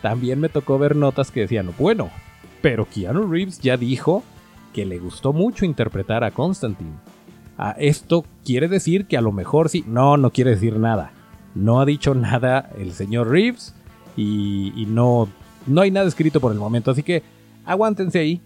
También 0.02 0.40
me 0.40 0.48
tocó 0.48 0.78
ver 0.78 0.96
notas 0.96 1.30
que 1.30 1.40
decían, 1.40 1.70
bueno, 1.78 2.10
pero 2.60 2.86
Keanu 2.86 3.26
Reeves 3.26 3.60
ya 3.60 3.76
dijo 3.76 4.22
que 4.72 4.84
le 4.84 4.98
gustó 4.98 5.32
mucho 5.32 5.64
interpretar 5.64 6.24
a 6.24 6.30
Constantine. 6.30 6.94
Ah, 7.56 7.76
esto 7.78 8.24
quiere 8.44 8.68
decir 8.68 9.06
que 9.06 9.16
a 9.16 9.20
lo 9.20 9.32
mejor 9.32 9.68
sí. 9.68 9.84
No, 9.86 10.16
no 10.16 10.30
quiere 10.30 10.50
decir 10.50 10.78
nada. 10.78 11.12
No 11.54 11.80
ha 11.80 11.84
dicho 11.84 12.14
nada 12.14 12.70
el 12.76 12.92
señor 12.92 13.30
Reeves 13.30 13.74
y, 14.16 14.86
no, 14.88 15.28
no 15.66 15.80
hay 15.80 15.90
nada 15.90 16.06
escrito 16.06 16.40
por 16.40 16.52
el 16.52 16.58
momento. 16.58 16.90
Así 16.90 17.02
que 17.02 17.22
aguántense 17.64 18.18
ahí. 18.18 18.40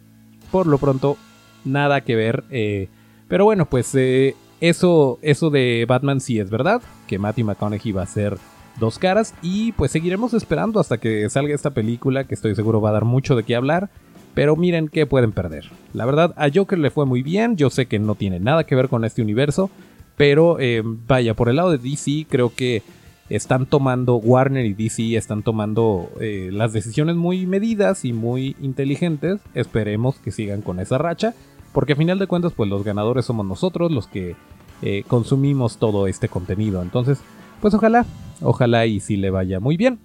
Por 0.51 0.67
lo 0.67 0.79
pronto, 0.79 1.17
nada 1.65 2.01
que 2.01 2.17
ver. 2.17 2.45
Eh, 2.51 2.89
pero 3.29 3.45
bueno, 3.45 3.67
pues 3.67 3.95
eh, 3.95 4.35
eso, 4.61 5.19
eso 5.23 5.51
de 5.51 5.85
Batman 5.87 6.21
sí 6.21 6.39
es 6.39 6.51
verdad. 6.51 6.83
Que 7.07 7.19
Matthew 7.19 7.47
McConaughey 7.47 7.93
va 7.93 8.03
a 8.03 8.07
ser 8.07 8.39
dos 8.81 8.99
caras. 8.99 9.35
Y 9.43 9.73
pues 9.73 9.91
seguiremos 9.91 10.35
esperando 10.35 10.81
hasta 10.81 10.99
que 10.99 11.29
salga 11.29 11.55
esta 11.55 11.71
película. 11.71 12.25
Que 12.25 12.35
estoy 12.35 12.55
seguro 12.55 12.81
va 12.81 12.91
a 12.91 12.95
dar 12.95 13.05
mucho 13.05 13.37
de 13.37 13.45
qué 13.45 13.57
hablar. 13.57 13.91
Pero 14.35 14.57
miren 14.57 14.89
qué 14.89 15.05
pueden 15.05 15.33
perder. 15.33 15.69
La 15.93 16.07
verdad, 16.07 16.35
a 16.37 16.49
Joker 16.53 16.79
le 16.79 16.91
fue 16.91 17.07
muy 17.07 17.23
bien. 17.23 17.57
Yo 17.57 17.71
sé 17.71 17.87
que 17.87 17.99
no 17.99 18.15
tiene 18.15 18.41
nada 18.41 18.65
que 18.65 18.75
ver 18.75 18.89
con 18.89 19.05
este 19.05 19.23
universo. 19.23 19.71
Pero 20.17 20.59
eh, 20.59 20.83
vaya, 20.85 21.35
por 21.35 21.49
el 21.49 21.57
lado 21.57 21.71
de 21.71 21.79
DC 21.79 22.27
creo 22.29 22.53
que 22.55 22.83
están 23.31 23.67
tomando, 23.67 24.17
Warner 24.17 24.65
y 24.65 24.75
DC 24.75 25.17
están 25.17 25.43
tomando 25.43 26.11
eh, 26.21 26.51
las 26.53 26.73
decisiones 26.73 27.17
muy 27.17 27.47
medidas 27.47 28.05
y 28.05 28.13
muy 28.13 28.57
inteligentes. 28.61 29.41
Esperemos 29.55 30.17
que 30.17 30.31
sigan 30.31 30.63
con 30.63 30.81
esa 30.81 30.99
racha. 30.99 31.35
Porque 31.73 31.93
a 31.93 31.97
final 31.97 32.19
de 32.19 32.27
cuentas, 32.27 32.53
pues 32.55 32.71
los 32.71 32.83
ganadores 32.83 33.27
somos 33.27 33.47
nosotros, 33.47 33.93
los 33.93 34.07
que 34.07 34.35
eh, 34.83 35.05
consumimos 35.07 35.79
todo 35.79 36.07
este 36.07 36.29
contenido. 36.29 36.83
Entonces, 36.83 37.21
pues 37.61 37.75
ojalá, 37.75 38.07
ojalá 38.41 38.87
y 38.87 39.01
si 39.01 39.17
le 39.17 39.31
vaya 39.31 39.61
muy 39.61 39.77
bien. 39.77 39.99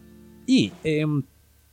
Y 0.45 0.73
em, 0.83 1.23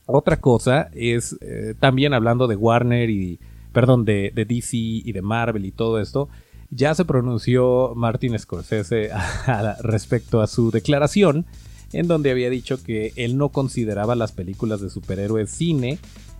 otra 0.05 0.37
cosa 0.37 0.89
es, 0.93 1.37
eh, 1.41 1.75
también 1.79 2.13
hablando 2.13 2.47
de 2.47 2.55
Warner 2.55 3.09
y, 3.09 3.39
perdón, 3.73 4.05
de, 4.05 4.31
de 4.33 4.45
DC 4.45 4.77
y 4.77 5.11
de 5.11 5.21
Marvel 5.21 5.65
y 5.65 5.71
todo 5.71 5.99
esto, 5.99 6.29
ya 6.71 6.95
se 6.95 7.05
pronunció 7.05 7.93
Martin 7.95 8.39
Scorsese 8.39 9.11
respecto 9.81 10.41
a 10.41 10.47
su 10.47 10.71
declaración, 10.71 11.45
en 11.91 12.07
donde 12.07 12.31
había 12.31 12.49
dicho 12.49 12.81
que 12.81 13.11
él 13.17 13.37
no 13.37 13.49
consideraba 13.49 14.15
las 14.15 14.31
películas 14.31 14.79
de 14.79 14.89
superhéroes 14.89 15.51
cine, 15.51 15.99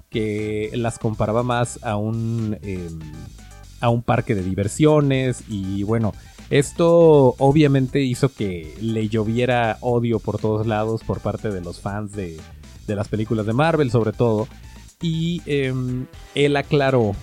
que 0.09 0.71
las 0.73 0.97
comparaba 0.97 1.43
más 1.43 1.79
a 1.83 1.97
un, 1.97 2.57
em, 2.63 2.99
a 3.81 3.89
un 3.89 4.01
parque 4.01 4.33
de 4.33 4.43
diversiones 4.43 5.43
y 5.49 5.83
bueno, 5.83 6.13
esto 6.49 7.35
obviamente 7.37 8.01
hizo 8.01 8.33
que 8.33 8.75
le 8.81 9.07
lloviera 9.09 9.77
odio 9.81 10.19
por 10.19 10.37
todos 10.37 10.67
lados 10.67 11.01
por 11.03 11.19
parte 11.19 11.49
de 11.49 11.61
los 11.61 11.79
fans 11.79 12.13
de, 12.13 12.39
las 12.87 13.07
películas 13.07 13.45
de 13.45 13.53
Marvel 13.53 13.89
sobre 13.89 14.11
todo. 14.11 14.49
Y 15.01 15.41
em, 15.45 16.07
él 16.35 16.57
aclaró 16.57 17.15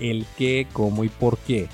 el 0.00 0.26
qué, 0.36 0.66
cómo 0.72 1.04
y 1.04 1.08
por 1.08 1.38
qué 1.38 1.68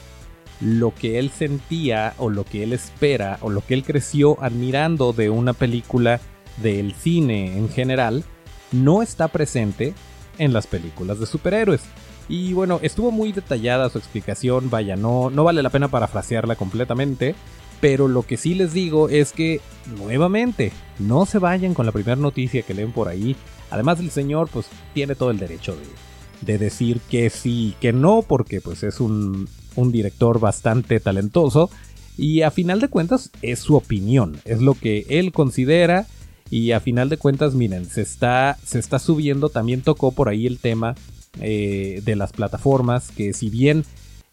lo 0.60 0.94
que 0.94 1.18
él 1.18 1.30
sentía 1.30 2.14
o 2.18 2.30
lo 2.30 2.44
que 2.44 2.62
él 2.62 2.72
espera 2.72 3.38
o 3.40 3.50
lo 3.50 3.60
que 3.60 3.74
él 3.74 3.84
creció 3.84 4.42
admirando 4.42 5.12
de 5.12 5.30
una 5.30 5.52
película 5.52 6.20
del 6.62 6.94
cine 6.94 7.56
en 7.58 7.68
general 7.68 8.24
no 8.72 9.02
está 9.02 9.28
presente 9.28 9.94
en 10.38 10.52
las 10.52 10.66
películas 10.66 11.20
de 11.20 11.26
superhéroes. 11.26 11.82
Y 12.28 12.52
bueno, 12.54 12.80
estuvo 12.82 13.10
muy 13.10 13.32
detallada 13.32 13.90
su 13.90 13.98
explicación, 13.98 14.70
vaya, 14.70 14.96
no, 14.96 15.30
no 15.30 15.44
vale 15.44 15.62
la 15.62 15.70
pena 15.70 15.88
parafrasearla 15.88 16.56
completamente, 16.56 17.34
pero 17.80 18.08
lo 18.08 18.22
que 18.22 18.36
sí 18.36 18.54
les 18.54 18.72
digo 18.72 19.08
es 19.10 19.32
que, 19.32 19.60
nuevamente, 19.98 20.72
no 20.98 21.26
se 21.26 21.38
vayan 21.38 21.74
con 21.74 21.84
la 21.84 21.92
primera 21.92 22.16
noticia 22.16 22.62
que 22.62 22.74
leen 22.74 22.92
por 22.92 23.08
ahí. 23.08 23.36
Además 23.70 24.00
el 24.00 24.10
señor 24.10 24.48
pues 24.48 24.66
tiene 24.94 25.14
todo 25.14 25.30
el 25.30 25.38
derecho 25.38 25.76
de, 25.76 25.82
de 26.44 26.58
decir 26.58 27.00
que 27.10 27.30
sí 27.30 27.68
y 27.68 27.72
que 27.80 27.92
no, 27.92 28.22
porque 28.22 28.60
pues 28.60 28.82
es 28.82 29.00
un, 29.00 29.48
director 29.76 30.38
bastante 30.38 31.00
talentoso 31.00 31.68
y 32.16 32.42
a 32.42 32.52
final 32.52 32.80
de 32.80 32.88
cuentas 32.88 33.30
es 33.42 33.58
su 33.58 33.74
opinión, 33.74 34.36
es 34.44 34.60
lo 34.60 34.74
que 34.74 35.04
él 35.08 35.32
considera 35.32 36.06
y 36.48 36.70
a 36.70 36.78
final 36.78 37.08
de 37.08 37.16
cuentas 37.16 37.54
miren, 37.54 37.84
se 37.86 38.02
está, 38.02 38.56
se 38.64 38.78
está 38.78 39.00
subiendo, 39.00 39.48
también 39.48 39.80
tocó 39.80 40.12
por 40.12 40.28
ahí 40.28 40.46
el 40.46 40.58
tema 40.58 40.94
eh, 41.40 42.02
de 42.04 42.14
las 42.14 42.32
plataformas, 42.32 43.10
que 43.10 43.32
si 43.32 43.50
bien 43.50 43.84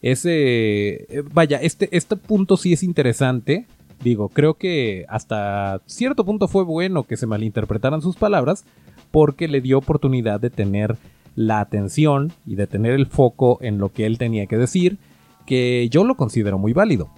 ese, 0.03 1.05
eh, 1.09 1.23
vaya, 1.33 1.57
este, 1.57 1.89
este 1.95 2.15
punto 2.15 2.57
sí 2.57 2.73
es 2.73 2.83
interesante, 2.83 3.65
digo, 4.03 4.29
creo 4.29 4.55
que 4.55 5.05
hasta 5.09 5.81
cierto 5.87 6.23
punto 6.25 6.47
fue 6.47 6.63
bueno 6.63 7.03
que 7.03 7.17
se 7.17 7.27
malinterpretaran 7.27 8.01
sus 8.01 8.15
palabras 8.15 8.63
porque 9.11 9.47
le 9.47 9.61
dio 9.61 9.77
oportunidad 9.77 10.39
de 10.39 10.49
tener 10.49 10.97
la 11.35 11.59
atención 11.59 12.31
y 12.45 12.55
de 12.55 12.67
tener 12.67 12.93
el 12.93 13.07
foco 13.07 13.57
en 13.61 13.77
lo 13.77 13.89
que 13.89 14.05
él 14.05 14.17
tenía 14.17 14.45
que 14.45 14.57
decir 14.57 14.97
que 15.45 15.87
yo 15.89 16.03
lo 16.03 16.15
considero 16.15 16.57
muy 16.57 16.73
válido. 16.73 17.09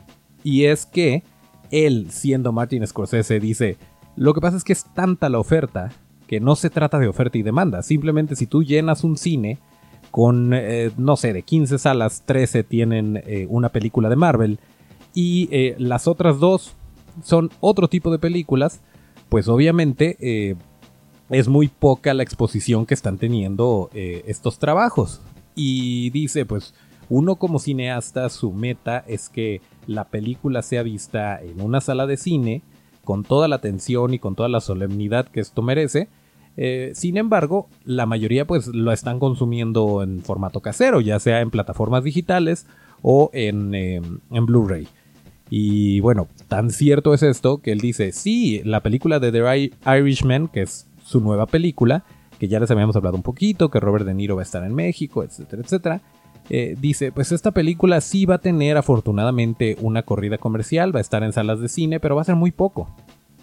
Y 0.43 0.65
es 0.65 0.86
que 0.86 1.24
él, 1.72 2.08
siendo 2.10 2.51
Martin 2.51 2.86
Scorsese, 2.86 3.39
dice, 3.39 3.77
lo 4.15 4.34
que 4.34 4.41
pasa 4.41 4.58
es 4.58 4.63
que 4.63 4.74
es 4.74 4.86
tanta 4.93 5.29
la 5.29 5.39
oferta 5.39 5.91
que 6.27 6.39
no 6.39 6.55
se 6.55 6.70
trata 6.70 7.00
de 7.00 7.08
oferta 7.08 7.38
y 7.38 7.43
demanda. 7.43 7.82
Simplemente 7.82 8.36
si 8.36 8.48
tú 8.48 8.63
llenas 8.63 9.03
un 9.03 9.17
cine 9.17 9.60
con, 10.12 10.51
eh, 10.53 10.91
no 10.98 11.17
sé, 11.17 11.34
de 11.34 11.43
15 11.43 11.77
salas, 11.79 12.24
13 12.25 12.63
tienen 12.63 13.22
eh, 13.25 13.48
una 13.50 13.70
película 13.70 14.10
de 14.10 14.15
Marvel 14.15 14.60
y 15.13 15.50
eh, 15.51 15.75
las 15.79 16.08
otras 16.08 16.39
dos 16.39 16.75
son 17.24 17.50
otro 17.60 17.88
tipo 17.88 18.12
de 18.12 18.20
películas, 18.20 18.82
pues 19.29 19.48
obviamente 19.48 20.58
es 21.34 21.48
muy 21.48 21.68
poca 21.68 22.13
la 22.13 22.24
exposición 22.24 22.86
que 22.86 22.94
están 22.94 23.18
teniendo 23.18 23.90
estos 23.94 24.60
trabajos. 24.60 25.22
Y 25.56 26.10
dice, 26.12 26.46
pues 26.46 26.74
uno 27.10 27.36
como 27.36 27.60
cineasta, 27.60 28.30
su 28.30 28.54
meta 28.54 29.04
es 29.08 29.30
que 29.30 29.62
la 29.88 30.06
película 30.06 30.62
sea 30.62 30.84
vista 30.84 31.42
en 31.42 31.62
una 31.62 31.82
sala 31.82 32.08
de 32.08 32.18
cine, 32.18 32.62
con 33.04 33.24
toda 33.24 33.48
la 33.48 33.58
atención 33.58 34.13
y 34.13 34.20
con 34.20 34.36
toda 34.36 34.50
la 34.50 34.62
solemnidad 34.62 35.28
que 35.28 35.42
esto 35.42 35.62
merece. 35.62 36.08
Eh, 36.56 36.92
sin 36.94 37.18
embargo, 37.18 37.68
la 37.84 38.06
mayoría 38.06 38.46
pues 38.46 38.68
lo 38.68 38.92
están 38.92 39.20
consumiendo 39.20 40.04
en 40.04 40.22
formato 40.22 40.62
casero, 40.62 41.02
ya 41.02 41.20
sea 41.20 41.42
en 41.42 41.50
plataformas 41.50 42.04
digitales 42.04 42.68
o 43.02 43.30
en, 43.34 43.74
em, 43.75 44.20
en 44.32 44.46
Blu-ray. 44.46 44.88
Y 45.50 46.00
bueno, 46.00 46.28
tan 46.48 46.70
cierto 46.72 47.13
es 47.13 47.24
esto 47.24 47.60
que 47.62 47.74
él 47.74 47.80
dice, 47.80 48.12
sí, 48.12 48.62
la 48.63 48.82
película 48.82 49.20
de 49.20 49.32
The 49.32 49.72
Irishman, 50.00 50.48
que 50.48 50.62
es 50.62 50.88
su 51.03 51.19
nueva 51.19 51.45
película, 51.45 52.03
que 52.39 52.48
ya 52.48 52.60
les 52.60 52.72
habíamos 52.72 52.95
hablado 52.95 53.15
un 53.15 53.24
poquito, 53.24 53.69
que 53.69 53.79
Robert 53.79 54.05
De 54.05 54.13
Niro 54.13 54.36
va 54.36 54.41
a 54.41 54.43
estar 54.43 54.63
en 54.63 54.74
México, 54.74 55.24
etcétera, 55.24 55.62
etcétera. 55.62 56.01
Eh, 56.50 56.75
dice, 56.79 57.12
pues 57.12 57.31
esta 57.31 57.51
película 57.51 58.01
sí 58.01 58.25
va 58.25 58.36
a 58.36 58.41
tener 58.41 58.77
afortunadamente 58.77 59.77
una 59.81 60.03
corrida 60.03 60.38
comercial, 60.38 60.93
va 60.93 61.00
a 61.00 61.01
estar 61.01 61.24
en 61.24 61.31
salas 61.31 61.60
de 61.60 61.69
cine, 61.69 62.00
pero 62.00 62.15
va 62.15 62.22
a 62.22 62.25
ser 62.25 62.36
muy 62.36 62.51
poco. 62.51 62.89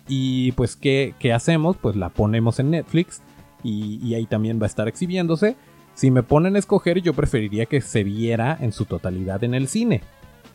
Y 0.08 0.52
pues, 0.52 0.76
¿qué, 0.76 1.14
hacemos? 1.32 1.76
Pues 1.76 1.96
la 1.96 2.08
ponemos 2.08 2.58
en 2.58 2.70
Netflix 2.70 3.22
y, 3.62 4.14
ahí 4.14 4.26
también 4.26 4.60
va 4.60 4.64
a 4.64 4.66
estar 4.66 4.88
exhibiéndose. 4.88 5.56
Si 5.94 6.10
me 6.10 6.22
ponen 6.22 6.56
a 6.56 6.58
escoger, 6.58 7.00
yo 7.00 7.14
preferiría 7.14 7.66
que 7.66 7.80
se 7.80 8.04
viera 8.04 8.56
en 8.60 8.72
su 8.72 8.86
totalidad 8.86 9.44
en 9.44 9.54
el 9.54 9.68
cine. 9.68 10.02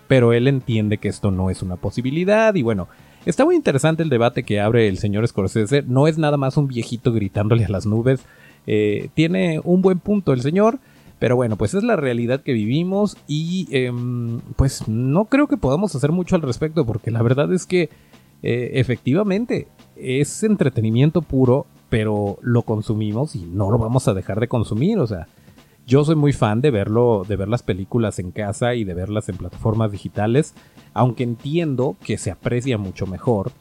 Pero 0.08 0.34
él 0.34 0.48
entiende 0.48 0.98
que 0.98 1.08
esto 1.08 1.32
no 1.32 1.50
es 1.50 1.62
una 1.62 1.78
posibilidad 1.78 2.54
y 2.54 2.62
bueno, 2.62 2.88
está 3.26 3.46
muy 3.46 3.56
interesante 3.56 4.04
el 4.04 4.10
debate 4.10 4.44
que 4.44 4.60
abre 4.60 4.88
el 4.88 4.98
señor 4.98 5.28
Scorsese. 5.28 5.84
No 5.84 6.08
es 6.08 6.18
nada 6.18 6.38
más 6.38 6.58
un 6.58 6.68
viejito 6.68 7.12
gritándole 7.12 7.66
a 7.66 7.70
las 7.70 7.86
nubes. 7.86 8.22
Eh, 8.68 9.10
tiene 9.14 9.62
un 9.64 9.82
buen 9.82 10.00
punto 10.00 10.34
el 10.34 10.42
señor. 10.42 10.80
Pero 11.18 11.38
bueno, 11.38 11.56
pues 11.56 11.74
es 11.74 11.84
la 11.84 11.96
realidad 11.96 12.42
que 12.42 12.52
vivimos 12.52 13.16
y 13.26 13.68
em, 13.72 14.42
pues 14.58 14.90
no 14.90 15.26
creo 15.26 15.48
que 15.48 15.56
podamos 15.56 15.96
hacer 15.96 16.12
mucho 16.12 16.36
al 16.36 16.42
respecto 16.42 16.86
porque 16.86 17.10
la 17.10 17.22
verdad 17.22 17.54
es 17.54 17.66
que 17.66 17.90
eh, 18.44 18.72
efectivamente 18.74 19.70
es 19.96 20.44
entretenimiento 20.44 21.22
puro 21.22 21.68
pero 21.90 22.38
lo 22.42 22.64
consumimos 22.64 23.36
y 23.36 23.46
no 23.46 23.72
lo 23.72 23.78
vamos 23.78 24.08
a 24.08 24.14
dejar 24.14 24.40
de 24.40 24.48
consumir. 24.48 25.00
O 25.00 25.08
sea, 25.08 25.28
yo 25.88 26.04
soy 26.04 26.16
muy 26.16 26.34
fan 26.34 26.62
de 26.62 26.72
verlo, 26.72 27.24
de 27.28 27.36
ver 27.36 27.48
las 27.48 27.64
películas 27.64 28.20
en 28.20 28.32
casa 28.32 28.76
y 28.76 28.84
de 28.84 28.94
verlas 28.94 29.30
en 29.30 29.38
plataformas 29.38 29.92
digitales, 29.92 30.54
aunque 30.96 31.24
entiendo 31.24 31.98
que 32.04 32.18
se 32.18 32.32
aprecia 32.32 32.78
mucho 32.78 33.06
mejor 33.06 33.52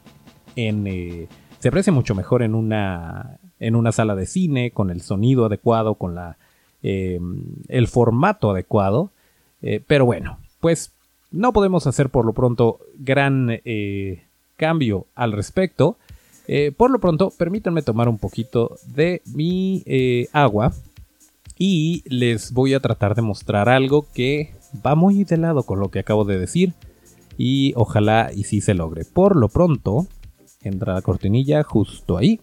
en 0.56 0.86
eh, 0.86 1.28
se 1.58 1.68
aprecia 1.68 1.92
mucho 1.92 2.14
mejor 2.14 2.42
en 2.42 2.54
una 2.54 3.38
en 3.58 3.74
una 3.74 3.90
sala 3.90 4.14
de 4.14 4.26
cine 4.26 4.70
con 4.70 4.88
el 4.90 5.02
sonido 5.02 5.44
adecuado, 5.44 5.96
con 5.96 6.14
la 6.14 6.36
eh, 6.82 7.20
el 7.68 7.88
formato 7.88 8.52
adecuado. 8.52 9.10
Eh, 9.62 9.82
pero 9.84 10.06
bueno, 10.06 10.38
pues 10.60 10.92
no 11.32 11.52
podemos 11.52 11.88
hacer 11.88 12.08
por 12.08 12.24
lo 12.24 12.34
pronto 12.34 12.78
gran 12.98 13.50
cambio 14.56 15.06
al 15.16 15.32
respecto. 15.32 15.96
por 16.76 16.90
lo 16.90 17.00
pronto, 17.00 17.32
permítanme 17.36 17.82
tomar 17.82 18.08
un 18.08 18.18
poquito 18.18 18.76
de 18.86 19.22
mi 19.24 19.82
agua 20.32 20.72
y 21.58 22.04
les 22.06 22.52
voy 22.52 22.74
a 22.74 22.80
tratar 22.80 23.16
de 23.16 23.22
mostrar 23.22 23.68
algo 23.68 24.06
que 24.14 24.54
va 24.86 24.94
muy 24.94 25.24
de 25.24 25.36
lado 25.36 25.64
con 25.64 25.80
lo 25.80 25.88
que 25.88 25.98
acabo 25.98 26.24
de 26.24 26.38
decir 26.38 26.74
y 27.36 27.72
ojalá 27.76 28.30
y 28.34 28.44
sí 28.44 28.60
se 28.60 28.74
logre. 28.74 29.04
Por 29.04 29.36
lo 29.36 29.48
pronto, 29.48 30.06
entra 30.62 30.94
la 30.94 31.02
cortinilla 31.02 31.62
justo 31.62 32.16
ahí. 32.16 32.40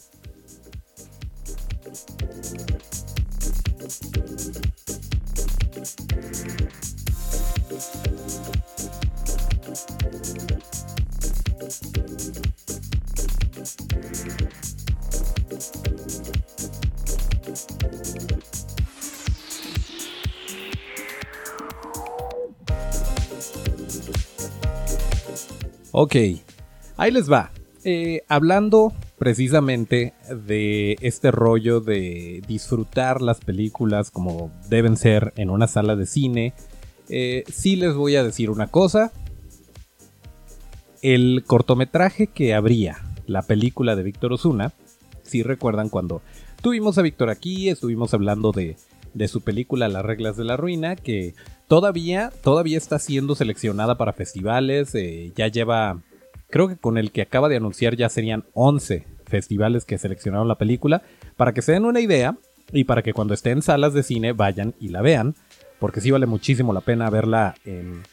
Ok, 26.03 26.15
ahí 26.97 27.11
les 27.11 27.31
va. 27.31 27.51
Eh, 27.83 28.23
hablando 28.27 28.91
precisamente 29.19 30.15
de 30.47 30.97
este 31.01 31.29
rollo 31.29 31.79
de 31.79 32.41
disfrutar 32.47 33.21
las 33.21 33.39
películas 33.39 34.09
como 34.09 34.51
deben 34.67 34.97
ser 34.97 35.31
en 35.35 35.51
una 35.51 35.67
sala 35.67 35.95
de 35.95 36.07
cine, 36.07 36.55
eh, 37.07 37.43
sí 37.53 37.75
les 37.75 37.93
voy 37.93 38.15
a 38.15 38.23
decir 38.23 38.49
una 38.49 38.65
cosa. 38.65 39.11
El 41.03 41.43
cortometraje 41.45 42.25
que 42.25 42.55
abría 42.55 42.97
la 43.27 43.43
película 43.43 43.95
de 43.95 44.01
Víctor 44.01 44.33
Osuna, 44.33 44.73
si 45.21 45.43
recuerdan 45.43 45.89
cuando 45.89 46.23
tuvimos 46.63 46.97
a 46.97 47.03
Víctor 47.03 47.29
aquí, 47.29 47.69
estuvimos 47.69 48.15
hablando 48.15 48.51
de, 48.51 48.75
de 49.13 49.27
su 49.27 49.41
película 49.41 49.87
Las 49.87 50.03
reglas 50.03 50.35
de 50.35 50.45
la 50.45 50.57
ruina, 50.57 50.95
que 50.95 51.35
Todavía, 51.71 52.33
todavía 52.43 52.77
está 52.77 52.99
siendo 52.99 53.33
seleccionada 53.33 53.95
para 53.95 54.11
festivales. 54.11 54.93
Eh, 54.93 55.31
ya 55.37 55.47
lleva, 55.47 56.01
creo 56.49 56.67
que 56.67 56.75
con 56.75 56.97
el 56.97 57.13
que 57.13 57.21
acaba 57.21 57.47
de 57.47 57.55
anunciar 57.55 57.95
ya 57.95 58.09
serían 58.09 58.43
11 58.55 59.07
festivales 59.25 59.85
que 59.85 59.97
seleccionaron 59.97 60.49
la 60.49 60.57
película. 60.57 61.01
Para 61.37 61.53
que 61.53 61.61
se 61.61 61.71
den 61.71 61.85
una 61.85 62.01
idea 62.01 62.37
y 62.73 62.83
para 62.83 63.03
que 63.03 63.13
cuando 63.13 63.33
esté 63.33 63.51
en 63.51 63.61
salas 63.61 63.93
de 63.93 64.03
cine 64.03 64.33
vayan 64.33 64.75
y 64.81 64.89
la 64.89 65.01
vean. 65.01 65.33
Porque 65.79 66.01
sí 66.01 66.11
vale 66.11 66.25
muchísimo 66.25 66.73
la 66.73 66.81
pena 66.81 67.09
verla 67.09 67.55
en, 67.63 68.03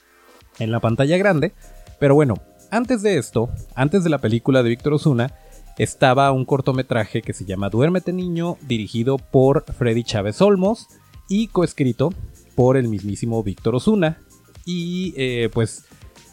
en 0.60 0.70
la 0.70 0.78
pantalla 0.78 1.16
grande. 1.16 1.52
Pero 1.98 2.14
bueno, 2.14 2.36
antes 2.70 3.02
de 3.02 3.18
esto, 3.18 3.50
antes 3.74 4.04
de 4.04 4.10
la 4.10 4.18
película 4.18 4.62
de 4.62 4.68
Víctor 4.68 4.92
Osuna, 4.92 5.34
estaba 5.78 6.30
un 6.30 6.44
cortometraje 6.44 7.22
que 7.22 7.32
se 7.32 7.44
llama 7.44 7.70
Duérmete 7.70 8.12
Niño, 8.12 8.56
dirigido 8.60 9.18
por 9.18 9.64
Freddy 9.64 10.04
Chávez 10.04 10.40
Olmos 10.42 10.86
y 11.28 11.48
coescrito 11.48 12.14
por 12.58 12.76
el 12.76 12.88
mismísimo 12.88 13.40
Víctor 13.44 13.76
Osuna. 13.76 14.18
Y 14.66 15.14
eh, 15.16 15.48
pues 15.54 15.84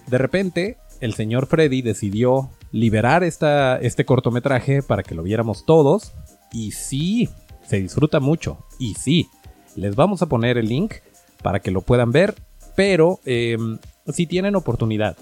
de 0.07 0.17
repente 0.17 0.77
el 0.99 1.13
señor 1.13 1.45
Freddy 1.45 1.83
decidió 1.83 2.49
liberar 2.71 3.23
esta, 3.23 3.77
este 3.77 4.05
cortometraje 4.05 4.81
para 4.81 5.03
que 5.03 5.13
lo 5.13 5.21
viéramos 5.21 5.67
todos. 5.67 6.13
Y 6.51 6.71
sí, 6.71 7.29
se 7.67 7.79
disfruta 7.79 8.19
mucho. 8.19 8.57
Y 8.79 8.95
sí, 8.95 9.27
les 9.75 9.95
vamos 9.95 10.23
a 10.23 10.25
poner 10.25 10.57
el 10.57 10.67
link 10.67 10.95
para 11.43 11.59
que 11.59 11.69
lo 11.69 11.81
puedan 11.81 12.11
ver. 12.11 12.33
Pero 12.75 13.19
em, 13.25 13.77
si 14.11 14.25
tienen 14.25 14.55
oportunidad. 14.55 15.15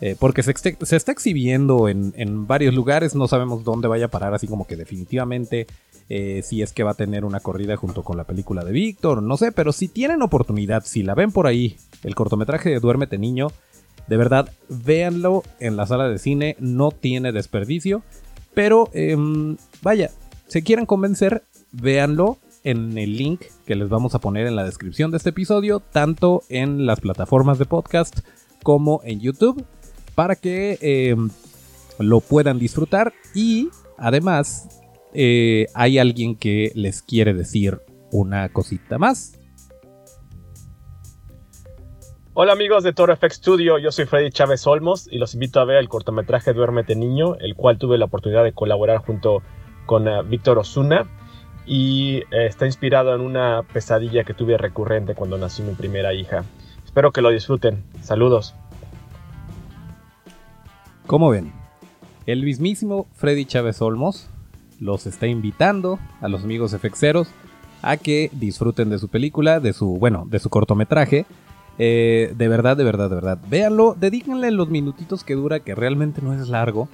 Eh, 0.00 0.14
porque 0.16 0.44
se, 0.44 0.54
se, 0.54 0.96
está 0.96 1.10
exhibiendo 1.10 1.88
en, 1.88 2.14
en, 2.16 2.46
varios 2.46 2.72
lugares, 2.72 3.16
no 3.16 3.26
sabemos 3.26 3.64
dónde 3.64 3.88
vaya 3.88 4.06
a 4.06 4.10
parar, 4.10 4.32
así 4.32 4.46
como 4.46 4.66
que 4.66 4.76
definitivamente 4.76 5.66
eh, 6.12 6.42
si 6.42 6.60
es 6.60 6.72
que 6.72 6.82
va 6.82 6.90
a 6.90 6.94
tener 6.94 7.24
una 7.24 7.38
corrida 7.38 7.76
junto 7.76 8.02
con 8.02 8.16
la 8.16 8.24
película 8.24 8.64
de 8.64 8.72
Víctor, 8.72 9.22
no 9.22 9.36
sé, 9.36 9.52
pero 9.52 9.70
si 9.70 9.86
tienen 9.86 10.22
oportunidad, 10.22 10.82
si 10.84 11.04
la 11.04 11.14
ven 11.14 11.30
por 11.30 11.46
ahí, 11.46 11.76
el 12.02 12.16
cortometraje 12.16 12.68
de 12.68 12.80
Duérmete 12.80 13.16
Niño, 13.16 13.52
de 14.08 14.16
verdad, 14.16 14.50
véanlo 14.68 15.44
en 15.60 15.76
la 15.76 15.86
sala 15.86 16.08
de 16.08 16.18
cine, 16.18 16.56
no 16.58 16.90
tiene 16.90 17.30
desperdicio, 17.30 18.02
pero 18.54 18.90
em, 18.92 19.56
vaya, 19.82 20.10
si 20.48 20.62
quieren 20.62 20.84
convencer, 20.84 21.44
véanlo 21.70 22.38
en 22.64 22.98
el 22.98 23.16
link 23.16 23.42
que 23.64 23.76
les 23.76 23.88
vamos 23.88 24.16
a 24.16 24.18
poner 24.18 24.48
en 24.48 24.56
la 24.56 24.64
descripción 24.64 25.12
de 25.12 25.18
este 25.18 25.30
episodio, 25.30 25.78
tanto 25.78 26.42
en 26.48 26.86
las 26.86 26.98
plataformas 27.00 27.60
de 27.60 27.66
podcast 27.66 28.18
como 28.64 29.00
en 29.04 29.20
YouTube, 29.20 29.64
para 30.16 30.34
que 30.34 30.76
em, 30.80 31.30
lo 32.00 32.18
puedan 32.18 32.58
disfrutar 32.58 33.12
y 33.32 33.68
además 33.96 34.79
eh, 35.12 35.66
hay 35.74 35.98
alguien 35.98 36.36
que 36.36 36.72
les 36.74 37.02
quiere 37.02 37.34
decir 37.34 37.80
una 38.12 38.48
cosita 38.50 38.98
más. 38.98 39.36
Hola 42.32 42.52
amigos 42.52 42.84
de 42.84 42.92
Toro 42.92 43.14
FX 43.14 43.34
Studio, 43.34 43.78
yo 43.78 43.90
soy 43.90 44.06
Freddy 44.06 44.30
Chávez 44.30 44.66
Olmos 44.66 45.08
y 45.10 45.18
los 45.18 45.34
invito 45.34 45.60
a 45.60 45.64
ver 45.64 45.76
el 45.78 45.88
cortometraje 45.88 46.52
Duérmete 46.52 46.94
Niño, 46.94 47.34
el 47.36 47.56
cual 47.56 47.76
tuve 47.76 47.98
la 47.98 48.04
oportunidad 48.04 48.44
de 48.44 48.52
colaborar 48.52 48.98
junto 48.98 49.42
con 49.84 50.06
eh, 50.06 50.22
Víctor 50.22 50.56
Osuna 50.58 51.06
y 51.66 52.18
eh, 52.30 52.46
está 52.46 52.66
inspirado 52.66 53.14
en 53.14 53.20
una 53.20 53.64
pesadilla 53.72 54.24
que 54.24 54.32
tuve 54.32 54.56
recurrente 54.56 55.14
cuando 55.14 55.38
nací 55.38 55.62
mi 55.62 55.74
primera 55.74 56.14
hija. 56.14 56.44
Espero 56.84 57.10
que 57.10 57.20
lo 57.20 57.30
disfruten. 57.30 57.84
Saludos. 58.00 58.54
¿Cómo 61.06 61.30
ven? 61.30 61.52
El 62.26 62.44
mismísimo 62.44 63.08
Freddy 63.12 63.44
Chávez 63.44 63.82
Olmos 63.82 64.29
los 64.80 65.06
está 65.06 65.26
invitando 65.26 66.00
a 66.20 66.28
los 66.28 66.42
amigos 66.42 66.72
efexeros 66.72 67.28
a 67.82 67.96
que 67.96 68.30
disfruten 68.32 68.90
de 68.90 68.98
su 68.98 69.08
película, 69.08 69.60
de 69.60 69.72
su, 69.72 69.96
bueno, 69.98 70.26
de 70.28 70.38
su 70.38 70.50
cortometraje. 70.50 71.26
Eh, 71.78 72.34
de 72.36 72.48
verdad, 72.48 72.76
de 72.76 72.84
verdad, 72.84 73.08
de 73.08 73.14
verdad. 73.14 73.38
Véanlo, 73.48 73.94
dedíquenle 73.98 74.50
los 74.50 74.68
minutitos 74.68 75.24
que 75.24 75.34
dura, 75.34 75.60
que 75.60 75.74
realmente 75.74 76.20
no 76.22 76.34
es 76.34 76.48
largo. 76.48 76.88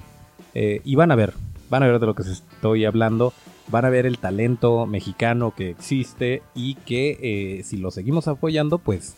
Eh, 0.53 0.81
y 0.83 0.95
van 0.95 1.11
a 1.11 1.15
ver, 1.15 1.33
van 1.69 1.83
a 1.83 1.87
ver 1.87 1.99
de 1.99 2.05
lo 2.05 2.15
que 2.15 2.23
estoy 2.23 2.85
hablando. 2.85 3.33
Van 3.69 3.83
a 3.83 3.89
ver 3.89 4.05
el 4.05 4.17
talento 4.17 4.85
mexicano 4.85 5.53
que 5.55 5.69
existe 5.69 6.41
y 6.55 6.75
que 6.75 7.17
eh, 7.21 7.63
si 7.63 7.77
lo 7.77 7.91
seguimos 7.91 8.29
apoyando, 8.29 8.77
pues 8.77 9.15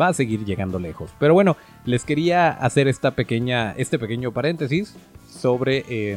va 0.00 0.08
a 0.08 0.14
seguir 0.14 0.46
llegando 0.46 0.78
lejos. 0.78 1.10
Pero 1.18 1.34
bueno, 1.34 1.58
les 1.84 2.04
quería 2.04 2.48
hacer 2.50 2.88
esta 2.88 3.10
pequeña, 3.10 3.72
este 3.72 3.98
pequeño 3.98 4.32
paréntesis 4.32 4.96
sobre 5.28 6.16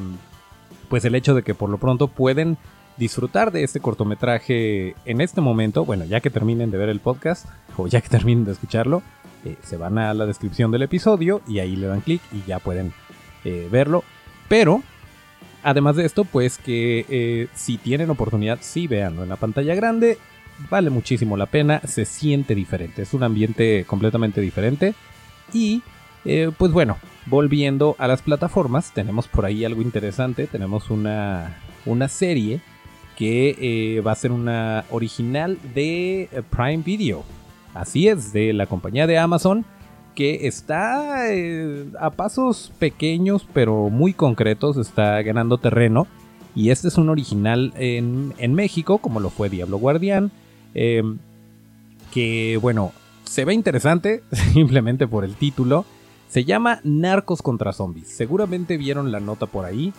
pues 0.86 1.06
el 1.06 1.16
hecho 1.16 1.34
de 1.34 1.44
que 1.44 1.54
por 1.54 1.70
lo 1.70 1.78
pronto 1.78 2.08
pueden 2.08 2.58
disfrutar 2.98 3.52
de 3.52 3.64
este 3.64 3.80
cortometraje 3.80 4.96
en 5.06 5.22
este 5.22 5.42
momento, 5.42 5.86
bueno, 5.86 6.06
ya 6.06 6.22
que 6.22 6.30
terminen 6.30 6.72
de 6.72 6.78
ver 6.78 6.90
el 6.90 7.00
podcast 7.00 7.48
o 7.78 7.88
ya 7.88 8.02
que 8.02 8.10
terminen 8.10 8.46
de 8.46 8.54
escucharlo, 8.54 9.04
eh, 9.44 9.58
se 9.64 9.78
van 9.78 9.98
a 9.98 10.14
la 10.14 10.26
descripción 10.26 10.72
del 10.72 10.84
episodio 10.84 11.42
y 11.48 11.60
ahí 11.60 11.76
le 11.76 11.88
dan 11.88 12.02
clic 12.02 12.22
y 12.32 12.48
ya 12.48 12.60
pueden 12.60 12.94
eh, 13.44 13.68
verlo. 13.72 14.04
Pero, 14.48 14.82
además 15.64 15.96
de 15.96 16.06
esto, 16.06 16.24
pues 16.24 16.58
que 16.58 17.06
eh, 17.10 17.48
si 17.54 17.78
tienen 17.78 18.10
oportunidad, 18.10 18.60
sí 18.62 18.88
véanlo 18.88 19.24
en 19.24 19.30
la 19.30 19.36
pantalla 19.36 19.76
grande, 19.76 20.18
vale 20.70 20.90
muchísimo 20.90 21.38
la 21.38 21.48
pena, 21.48 21.82
se 21.86 22.06
siente 22.06 22.56
diferente, 22.56 23.02
es 23.02 23.14
un 23.14 23.24
ambiente 23.24 23.84
completamente 23.86 24.42
diferente 24.42 24.96
y 25.54 25.84
eh, 26.26 26.52
pues 26.58 26.72
bueno, 26.72 26.98
volviendo 27.28 27.96
a 28.00 28.08
las 28.08 28.24
plataformas, 28.24 28.92
tenemos 28.94 29.28
por 29.28 29.46
ahí 29.46 29.64
algo 29.64 29.82
interesante. 29.82 30.48
Tenemos 30.48 30.90
una, 30.90 31.58
una 31.86 32.08
serie 32.08 32.62
que 33.16 33.56
eh, 33.98 34.02
va 34.02 34.12
a 34.12 34.16
ser 34.16 34.32
una 34.32 34.86
original 34.90 35.60
de 35.76 36.24
eh, 36.24 36.42
Prime 36.50 36.84
Video. 36.84 37.24
Así 37.76 38.08
es, 38.08 38.34
de 38.34 38.54
la 38.54 38.66
compañía 38.66 39.06
de 39.06 39.20
Amazon, 39.20 39.66
que 40.16 40.48
está 40.48 41.26
a 42.00 42.10
pasos 42.12 42.72
pequeños 42.80 43.46
pero 43.54 43.90
muy 43.90 44.14
concretos, 44.14 44.78
está 44.78 45.22
ganando 45.22 45.58
terreno. 45.58 46.08
Y 46.56 46.70
este 46.70 46.88
es 46.88 46.98
un 46.98 47.10
original 47.10 47.74
en, 47.76 48.34
en 48.38 48.54
México, 48.54 48.98
como 49.00 49.20
lo 49.20 49.30
fue 49.30 49.50
Diablo 49.50 49.78
Guardián. 49.78 50.32
que 50.74 52.60
bueno, 52.62 52.94
se 53.26 53.44
ve 53.44 53.54
interesante 53.54 54.24
simplemente 54.54 55.06
por 55.06 55.26
el 55.26 55.36
título. 55.36 55.86
Se 56.28 56.44
llama 56.44 56.80
Narcos 56.84 57.42
contra 57.42 57.72
Zombies. 57.74 58.08
Seguramente 58.10 58.78
vieron 58.78 59.12
la 59.12 59.20
nota 59.20 59.46
por 59.46 59.66
ahí. 59.66 59.94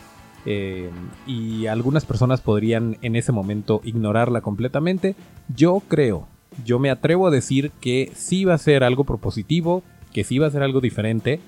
eh, 0.48 0.90
y 1.26 1.66
algunas 1.66 2.04
personas 2.04 2.40
podrían 2.40 2.98
en 3.02 3.16
ese 3.16 3.32
momento 3.32 3.80
ignorarla 3.84 4.40
completamente. 4.42 5.16
Yo 5.54 5.82
creo, 5.88 6.28
yo 6.64 6.78
me 6.78 6.90
atrevo 6.90 7.26
a 7.26 7.30
decir 7.32 7.72
que 7.80 8.12
sí 8.14 8.44
va 8.44 8.54
a 8.54 8.58
ser 8.58 8.84
algo 8.84 9.02
propositivo, 9.04 9.82
que 10.12 10.22
sí 10.22 10.38
va 10.38 10.46
a 10.46 10.50
ser 10.50 10.62
algo 10.62 10.80
diferente. 10.80 11.40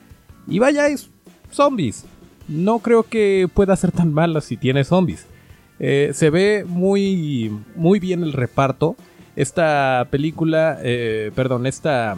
Y 0.48 0.58
vaya, 0.58 0.88
es 0.88 1.10
zombies. 1.52 2.06
No 2.48 2.80
creo 2.80 3.04
que 3.04 3.48
pueda 3.52 3.76
ser 3.76 3.92
tan 3.92 4.12
mala 4.12 4.40
si 4.40 4.56
tiene 4.56 4.82
zombies. 4.82 5.26
Eh, 5.78 6.10
se 6.12 6.30
ve 6.30 6.64
muy, 6.66 7.52
muy 7.76 8.00
bien 8.00 8.24
el 8.24 8.32
reparto. 8.32 8.96
Esta 9.36 10.08
película, 10.10 10.78
eh, 10.82 11.30
perdón, 11.36 11.66
esta 11.66 12.16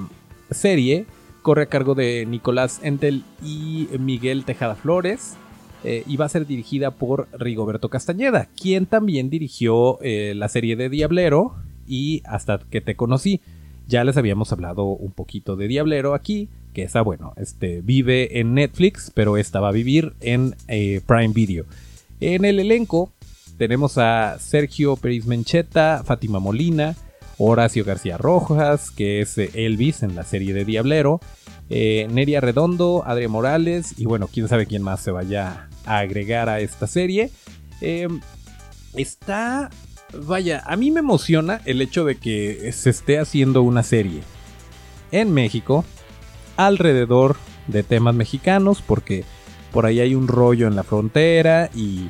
serie 0.51 1.05
corre 1.43 1.63
a 1.63 1.67
cargo 1.67 1.95
de 1.95 2.27
Nicolás 2.27 2.81
Entel 2.83 3.25
y 3.43 3.89
Miguel 3.99 4.45
Tejada 4.45 4.75
Flores. 4.75 5.37
Eh, 5.83 6.05
y 6.07 6.19
va 6.19 6.27
a 6.27 6.29
ser 6.29 6.47
dirigida 6.47 6.91
por 6.91 7.29
Rigoberto 7.33 7.89
Castañeda, 7.89 8.49
quien 8.55 8.85
también 8.85 9.31
dirigió 9.31 9.99
eh, 10.03 10.35
la 10.37 10.51
serie 10.51 10.77
de 10.77 10.91
Diablero 10.91 11.55
y 11.87 12.23
hasta 12.27 12.59
que 12.59 12.83
te 12.83 12.97
conocí. 12.97 13.41
Ya 13.89 14.05
les 14.05 14.19
habíamos 14.19 14.53
hablado 14.53 14.85
un 14.85 15.13
poquito 15.13 15.57
de 15.57 15.69
Diablero 15.69 16.15
aquí, 16.15 16.51
que 16.75 16.83
esa, 16.83 17.01
bueno, 17.01 17.33
este, 17.37 17.81
vive 17.81 18.41
en 18.41 18.55
Netflix, 18.55 19.11
pero 19.15 19.39
esta 19.39 19.61
va 19.61 19.71
a 19.71 19.73
vivir 19.73 20.13
en 20.21 20.55
eh, 20.69 21.01
Prime 21.07 21.33
Video. 21.33 21.65
En 22.21 22.45
el 22.45 22.61
elenco 22.61 23.11
tenemos 23.57 23.97
a 23.97 24.39
Sergio 24.39 24.97
Pérez 24.97 25.27
Mencheta, 25.27 26.03
Fátima 26.05 26.39
Molina, 26.39 26.95
Horacio 27.43 27.85
García 27.85 28.19
Rojas, 28.19 28.91
que 28.91 29.23
es 29.23 29.39
Elvis 29.39 30.03
en 30.03 30.15
la 30.15 30.25
serie 30.25 30.53
de 30.53 30.67
Diablero, 30.67 31.21
Neria 31.71 32.41
Redondo, 32.41 33.03
Adrián 33.07 33.31
Morales 33.31 33.95
y 33.97 34.05
bueno, 34.05 34.29
quién 34.31 34.47
sabe 34.47 34.67
quién 34.67 34.83
más 34.83 35.01
se 35.01 35.11
vaya 35.11 35.69
agregar 35.87 36.51
a 36.51 36.61
esta 36.61 36.87
serie. 36.87 37.31
Em, 37.81 38.21
está, 38.95 39.71
vaya, 40.13 40.63
a 40.67 40.77
mí 40.77 40.91
me 40.91 41.01
emociona 41.01 41.61
el 41.65 41.81
hecho 41.81 42.05
de 42.05 42.17
que 42.17 42.71
se 42.73 42.91
esté 42.91 43.19
haciendo 43.19 43.63
una 43.63 43.83
serie 43.83 44.21
en 45.13 45.33
México 45.33 45.85
alrededor 46.57 47.37
de 47.69 47.83
temas 47.83 48.15
mexicanos, 48.15 48.83
porque 48.87 49.25
por 49.73 49.87
ahí 49.87 50.01
hay 50.01 50.15
un 50.15 50.29
rollo 50.29 50.67
en 50.67 50.77
la 50.77 50.83
frontera 50.83 51.71
y, 51.75 52.09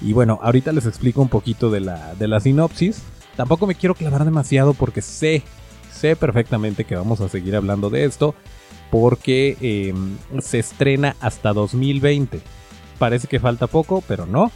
y 0.00 0.12
bueno, 0.12 0.38
ahorita 0.42 0.72
les 0.72 0.86
explico 0.86 1.20
un 1.20 1.28
poquito 1.28 1.70
de 1.70 1.80
la, 1.80 2.14
de 2.14 2.28
la 2.28 2.40
sinopsis. 2.40 3.02
Tampoco 3.36 3.66
me 3.66 3.74
quiero 3.74 3.94
clavar 3.94 4.24
demasiado 4.24 4.74
porque 4.74 5.02
sé, 5.02 5.42
sé 5.92 6.16
perfectamente 6.16 6.84
que 6.84 6.96
vamos 6.96 7.20
a 7.20 7.28
seguir 7.28 7.56
hablando 7.56 7.90
de 7.90 8.04
esto, 8.04 8.34
porque 8.90 9.56
em, 9.60 10.16
se 10.40 10.58
estrena 10.58 11.16
hasta 11.20 11.52
2020 11.52 12.40
parece 12.98 13.26
que 13.26 13.40
falta 13.40 13.66
poco, 13.66 14.02
pero 14.06 14.26
no. 14.26 14.50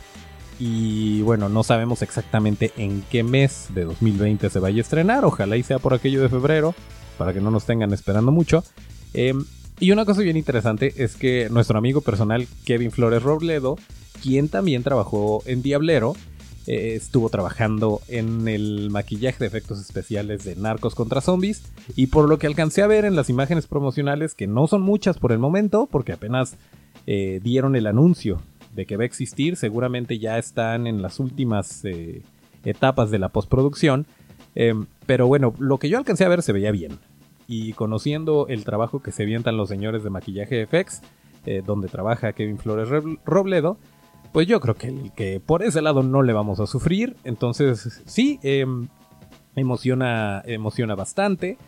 Y 0.59 1.23
bueno, 1.23 1.49
no 1.49 1.63
sabemos 1.63 2.03
exactamente 2.03 2.73
en 2.77 3.03
qué 3.11 3.23
mes 3.23 3.67
de 3.75 3.85
2020 3.85 4.51
se 4.51 4.59
vaya 4.59 4.79
a 4.79 4.81
estrenar. 4.81 5.25
Ojalá 5.25 5.57
y 5.57 5.63
sea 5.63 5.79
por 5.79 5.95
aquello 5.95 6.21
de 6.21 6.29
febrero, 6.29 6.75
para 7.17 7.33
que 7.33 7.41
no 7.41 7.51
nos 7.51 7.65
tengan 7.65 7.93
esperando 7.93 8.33
mucho. 8.33 8.65
Em, 9.15 9.45
y 9.81 9.93
una 9.93 10.05
cosa 10.05 10.23
bien 10.23 10.37
interesante 10.37 10.93
es 10.97 11.15
que 11.15 11.49
nuestro 11.51 11.79
amigo 11.79 12.01
personal 12.01 12.49
Kevin 12.65 12.91
Flores 12.91 13.23
Robledo, 13.23 13.77
quien 14.23 14.49
también 14.49 14.83
trabajó 14.83 15.43
en 15.47 15.63
Diablero, 15.63 16.17
eh, 16.69 16.95
estuvo 16.95 17.31
trabajando 17.31 18.01
en 18.07 18.47
el 18.47 18.91
maquillaje 18.91 19.39
de 19.41 19.47
efectos 19.47 19.81
especiales 19.81 20.45
de 20.45 20.55
Narcos 20.55 20.95
contra 20.95 21.21
Zombies. 21.21 21.63
Y 21.97 22.09
por 22.09 22.29
lo 22.29 22.39
que 22.39 22.47
alcancé 22.47 22.83
a 22.83 22.87
ver 22.87 23.05
en 23.05 23.17
las 23.17 23.31
imágenes 23.31 23.67
promocionales, 23.67 24.35
que 24.35 24.47
no 24.47 24.67
son 24.67 24.83
muchas 24.83 25.19
por 25.19 25.33
el 25.33 25.39
momento, 25.39 25.89
porque 25.91 26.13
apenas 26.13 26.57
eh, 27.07 27.41
dieron 27.43 27.75
el 27.75 27.87
anuncio 27.87 28.41
de 28.75 28.87
que 28.87 28.97
va 28.97 29.03
a 29.03 29.07
existir. 29.07 29.57
Seguramente 29.57 30.19
ya 30.19 30.39
están 30.39 30.87
en 30.87 31.03
las 31.03 31.19
últimas 31.19 31.85
eh, 31.85 32.23
etapas 32.65 33.11
de 33.11 33.19
la 33.19 33.31
postproducción. 33.31 34.07
Pero 35.07 35.29
bueno, 35.29 35.55
lo 35.59 35.79
que 35.79 35.89
yo 35.89 35.99
alcancé 35.99 36.25
a 36.25 36.29
ver 36.29 36.43
se 36.43 36.53
veía 36.53 36.73
bien. 36.73 36.99
Y 37.47 37.73
conociendo 37.73 38.47
el 38.49 38.65
trabajo 38.65 39.01
que 39.01 39.11
se 39.11 39.23
avientan 39.23 39.57
los 39.57 39.71
señores 39.71 40.05
de 40.05 40.11
maquillaje 40.11 40.67
FX, 40.67 41.01
eh, 41.47 41.63
donde 41.65 41.89
trabaja 41.89 42.35
Kevin 42.35 42.59
Flores 42.59 42.91
Robledo, 43.25 43.79
pues 44.39 44.47
yo 44.47 44.61
creo 44.61 44.77
que, 44.77 45.11
que, 45.17 45.41
por 45.41 45.65
ese 45.65 45.83
lado 45.83 46.05
no 46.05 46.23
le 46.23 46.33
vamos 46.33 46.61
a 46.61 46.69
sufrir. 46.69 47.17
Entonces, 47.25 48.05
sí, 48.07 48.39
em, 48.45 48.87
emociona, 49.57 50.45
emociona 50.47 50.95
bastante. 50.95 51.59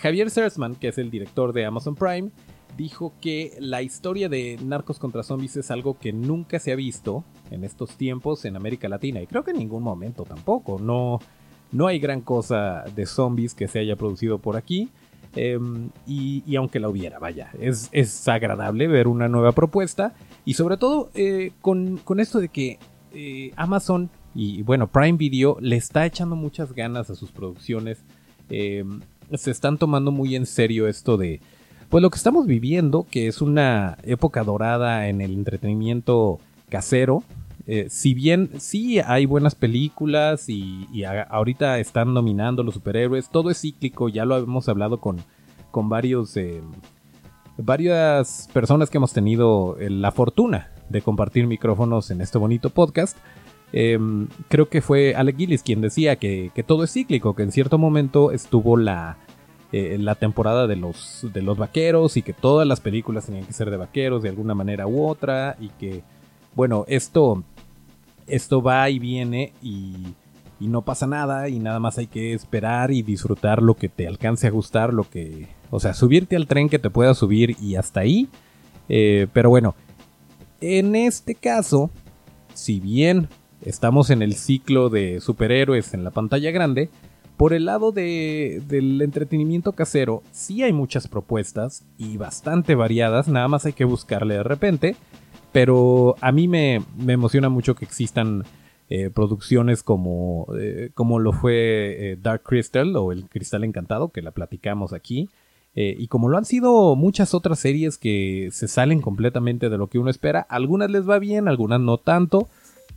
Javier 0.00 0.30
Sersman, 0.30 0.76
que 0.76 0.88
es 0.88 0.96
el 0.96 1.10
director 1.10 1.52
de 1.52 1.66
Amazon 1.66 1.94
Prime, 1.94 2.30
dijo 2.74 3.12
que 3.20 3.54
la 3.60 3.82
historia 3.82 4.30
de 4.30 4.58
narcos 4.64 4.98
contra 4.98 5.22
zombies 5.24 5.58
es 5.58 5.70
algo 5.70 5.98
que 5.98 6.14
nunca 6.14 6.58
se 6.58 6.72
ha 6.72 6.74
visto 6.74 7.22
en 7.50 7.64
estos 7.64 7.98
tiempos 7.98 8.46
en 8.46 8.56
América 8.56 8.88
Latina 8.88 9.20
y 9.20 9.26
creo 9.26 9.44
que 9.44 9.50
en 9.50 9.58
ningún 9.58 9.82
momento 9.82 10.22
tampoco. 10.22 10.78
No, 10.78 11.18
no 11.70 11.86
hay 11.86 11.98
gran 11.98 12.22
cosa 12.22 12.84
de 12.94 13.04
zombies 13.04 13.52
que 13.52 13.68
se 13.68 13.78
haya 13.78 13.94
producido 13.94 14.38
por 14.38 14.56
aquí. 14.56 14.88
Em, 15.36 15.90
y, 16.06 16.56
aunque 16.56 16.80
la 16.80 16.88
hubiera, 16.88 17.18
vaya, 17.18 17.50
es, 17.60 17.90
es, 17.92 18.26
agradable 18.26 18.88
ver 18.88 19.06
una 19.06 19.28
nueva 19.28 19.52
propuesta. 19.52 20.14
Y 20.46 20.54
sobre 20.54 20.78
todo 20.78 21.10
eh, 21.14 21.52
con, 21.60 22.00
esto 22.18 22.40
de 22.40 22.48
que 22.48 22.78
eh, 23.12 23.52
Amazon 23.56 24.10
y 24.34 24.62
bueno, 24.62 24.86
Prime 24.86 25.16
Video 25.16 25.56
le 25.60 25.76
está 25.76 26.04
echando 26.04 26.36
muchas 26.36 26.72
ganas 26.72 27.10
a 27.10 27.14
sus 27.14 27.32
producciones. 27.32 28.04
Em, 28.48 29.00
se 29.34 29.50
están 29.50 29.76
tomando 29.78 30.10
muy 30.10 30.36
en 30.36 30.46
serio 30.46 30.88
esto 30.88 31.16
de, 31.16 31.40
pues 31.88 32.02
lo 32.02 32.10
que 32.10 32.16
estamos 32.16 32.46
viviendo, 32.46 33.06
que 33.10 33.26
es 33.26 33.40
una 33.42 33.98
época 34.04 34.42
dorada 34.42 35.08
en 35.08 35.20
el 35.20 35.32
entretenimiento 35.32 36.38
casero, 36.68 37.24
eh, 37.68 37.86
si 37.90 38.14
bien 38.14 38.50
sí 38.58 39.00
hay 39.00 39.26
buenas 39.26 39.56
películas 39.56 40.48
y, 40.48 40.86
ahorita 41.04 41.80
están 41.80 42.14
nominando 42.14 42.62
los 42.62 42.74
superhéroes, 42.74 43.28
todo 43.28 43.50
es 43.50 43.60
cíclico, 43.60 44.08
ya 44.08 44.24
lo 44.24 44.36
hemos 44.36 44.68
hablado 44.68 45.00
con, 45.00 45.16
con 45.72 45.88
varios, 45.88 46.36
eh, 46.36 46.60
varias 47.58 48.48
personas 48.52 48.88
que 48.88 48.98
hemos 48.98 49.12
tenido 49.12 49.76
eh, 49.80 49.90
la 49.90 50.12
fortuna 50.12 50.70
de 50.88 51.02
compartir 51.02 51.48
micrófonos 51.48 52.12
en 52.12 52.20
este 52.20 52.38
bonito 52.38 52.70
podcast. 52.70 53.18
Em, 53.72 54.28
creo 54.48 54.68
que 54.68 54.80
fue 54.80 55.16
Alec 55.16 55.36
Gillis 55.36 55.64
quien 55.64 55.80
decía 55.80 56.14
que, 56.16 56.52
que 56.54 56.62
todo 56.62 56.84
es 56.84 56.92
cíclico, 56.92 57.34
que 57.34 57.42
en 57.42 57.50
cierto 57.50 57.78
momento 57.78 58.30
estuvo 58.30 58.76
la, 58.76 59.18
la 59.72 60.14
temporada 60.14 60.68
de 60.68 60.76
los, 60.76 61.26
de 61.34 61.42
los 61.42 61.58
vaqueros 61.58 62.16
y 62.16 62.22
que 62.22 62.32
todas 62.32 62.66
las 62.66 62.80
películas 62.80 63.26
tenían 63.26 63.44
que 63.44 63.52
ser 63.52 63.70
de 63.70 63.76
vaqueros 63.76 64.22
de 64.22 64.28
alguna 64.28 64.54
manera 64.54 64.86
u 64.86 65.04
otra 65.04 65.56
y 65.60 65.70
que, 65.70 66.04
bueno, 66.54 66.84
esto, 66.86 67.42
esto 68.26 68.62
va 68.62 68.88
y 68.90 68.98
viene 68.98 69.52
y, 69.62 69.94
y 70.58 70.68
no 70.68 70.82
pasa 70.82 71.06
nada 71.06 71.48
y 71.48 71.58
nada 71.58 71.80
más 71.80 71.98
hay 71.98 72.06
que 72.06 72.32
esperar 72.32 72.90
y 72.90 73.02
disfrutar 73.02 73.62
lo 73.62 73.74
que 73.74 73.88
te 73.88 74.06
alcance 74.06 74.46
a 74.46 74.50
gustar, 74.50 74.92
lo 74.92 75.08
que, 75.08 75.48
o 75.70 75.80
sea, 75.80 75.94
subirte 75.94 76.36
al 76.36 76.46
tren 76.46 76.68
que 76.68 76.78
te 76.78 76.90
pueda 76.90 77.14
subir 77.14 77.56
y 77.60 77.76
hasta 77.76 78.00
ahí. 78.00 78.28
Eh, 78.88 79.26
pero 79.32 79.50
bueno, 79.50 79.74
en 80.60 80.96
este 80.96 81.34
caso, 81.34 81.90
si 82.54 82.80
bien 82.80 83.28
estamos 83.62 84.10
en 84.10 84.22
el 84.22 84.34
ciclo 84.34 84.88
de 84.88 85.20
superhéroes 85.20 85.92
en 85.92 86.04
la 86.04 86.10
pantalla 86.10 86.50
grande, 86.50 86.88
por 87.36 87.52
el 87.52 87.66
lado 87.66 87.92
del 87.92 89.02
entretenimiento 89.02 89.72
casero, 89.72 90.22
sí 90.32 90.62
hay 90.62 90.72
muchas 90.72 91.06
propuestas 91.06 91.84
y 91.98 92.16
bastante 92.16 92.74
variadas, 92.74 93.28
nada 93.28 93.46
más 93.46 93.66
hay 93.66 93.74
que 93.74 93.84
buscarle 93.84 94.36
de 94.36 94.42
repente, 94.42 94.96
pero 95.56 96.16
a 96.20 96.32
mí 96.32 96.48
me, 96.48 96.82
emociona 97.08 97.48
mucho 97.48 97.74
que 97.76 97.86
existan 97.86 98.44
eh, 98.90 99.08
producciones 99.08 99.82
como, 99.82 100.48
eh, 100.60 100.90
como 100.92 101.18
lo 101.18 101.32
fue 101.32 102.12
eh, 102.12 102.18
Dark 102.20 102.42
Crystal 102.42 102.94
o 102.94 103.10
El 103.10 103.26
Cristal 103.30 103.64
Encantado, 103.64 104.10
que 104.10 104.20
la 104.20 104.32
platicamos 104.32 104.92
aquí, 104.92 105.30
y 105.74 106.08
como 106.08 106.28
lo 106.28 106.36
han 106.36 106.44
sido 106.44 106.94
muchas 106.94 107.32
otras 107.32 107.58
series 107.58 107.96
que 107.96 108.50
se 108.52 108.68
salen 108.68 109.00
completamente 109.00 109.70
de 109.70 109.78
lo 109.78 109.88
que 109.88 109.98
uno 109.98 110.10
espera, 110.10 110.40
algunas 110.40 110.90
les 110.90 111.08
va 111.08 111.18
bien, 111.18 111.48
algunas 111.48 111.80
no 111.80 111.98
tanto, 111.98 112.48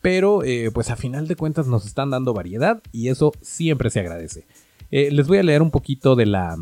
pero 0.01 0.41
pues 0.73 0.89
a 0.89 0.95
final 0.95 1.27
de 1.27 1.35
cuentas 1.35 1.67
nos 1.67 1.85
están 1.85 2.09
dando 2.09 2.33
variedad 2.33 2.81
y 2.93 3.09
eso 3.09 3.33
siempre 3.41 3.89
se 3.89 3.99
agradece. 3.99 4.45
Les 4.91 5.27
voy 5.27 5.39
a 5.39 5.43
leer 5.43 5.61
un 5.61 5.71
poquito 5.71 6.15
de 6.15 6.25
la, 6.25 6.55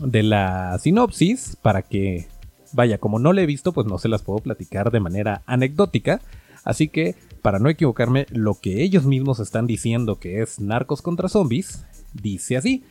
de 0.00 0.24
la 0.24 0.76
sinopsis 0.80 1.56
para 1.62 1.82
que, 1.82 2.26
vaya, 2.74 2.98
como 2.98 3.18
no 3.18 3.32
la 3.32 3.42
he 3.42 3.46
visto, 3.46 3.72
pues 3.72 3.86
no 3.86 3.98
se 3.98 4.08
las 4.08 4.22
puedo 4.22 4.40
platicar 4.40 4.90
de 4.90 5.00
manera 5.00 5.42
anecdótica. 5.46 6.20
Así 6.64 6.88
que, 6.88 7.14
para 7.42 7.58
no 7.58 7.68
equivocarme, 7.68 8.26
lo 8.30 8.54
que 8.54 8.82
ellos 8.82 9.04
mismos 9.04 9.38
están 9.38 9.66
diciendo 9.66 10.18
que 10.18 10.42
es 10.42 10.60
Narcos 10.60 11.02
contra 11.02 11.28
Zombies, 11.28 11.84
dice 12.12 12.56
así. 12.56 12.84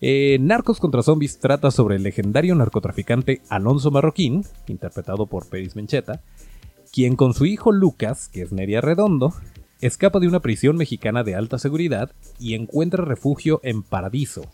Eh, 0.00 0.38
Narcos 0.40 0.80
contra 0.80 1.02
Zombies 1.02 1.38
trata 1.38 1.70
sobre 1.70 1.96
el 1.96 2.02
legendario 2.02 2.54
narcotraficante 2.54 3.42
Alonso 3.48 3.90
Marroquín, 3.90 4.44
interpretado 4.66 5.26
por 5.26 5.48
Peris 5.48 5.76
Mencheta, 5.76 6.20
quien 6.92 7.16
con 7.16 7.34
su 7.34 7.46
hijo 7.46 7.72
Lucas, 7.72 8.28
que 8.28 8.42
es 8.42 8.52
Neria 8.52 8.80
Redondo, 8.80 9.34
escapa 9.80 10.20
de 10.20 10.28
una 10.28 10.40
prisión 10.40 10.76
mexicana 10.76 11.22
de 11.22 11.34
alta 11.34 11.58
seguridad 11.58 12.10
y 12.38 12.54
encuentra 12.54 13.04
refugio 13.04 13.60
en 13.62 13.82
Paradiso, 13.82 14.46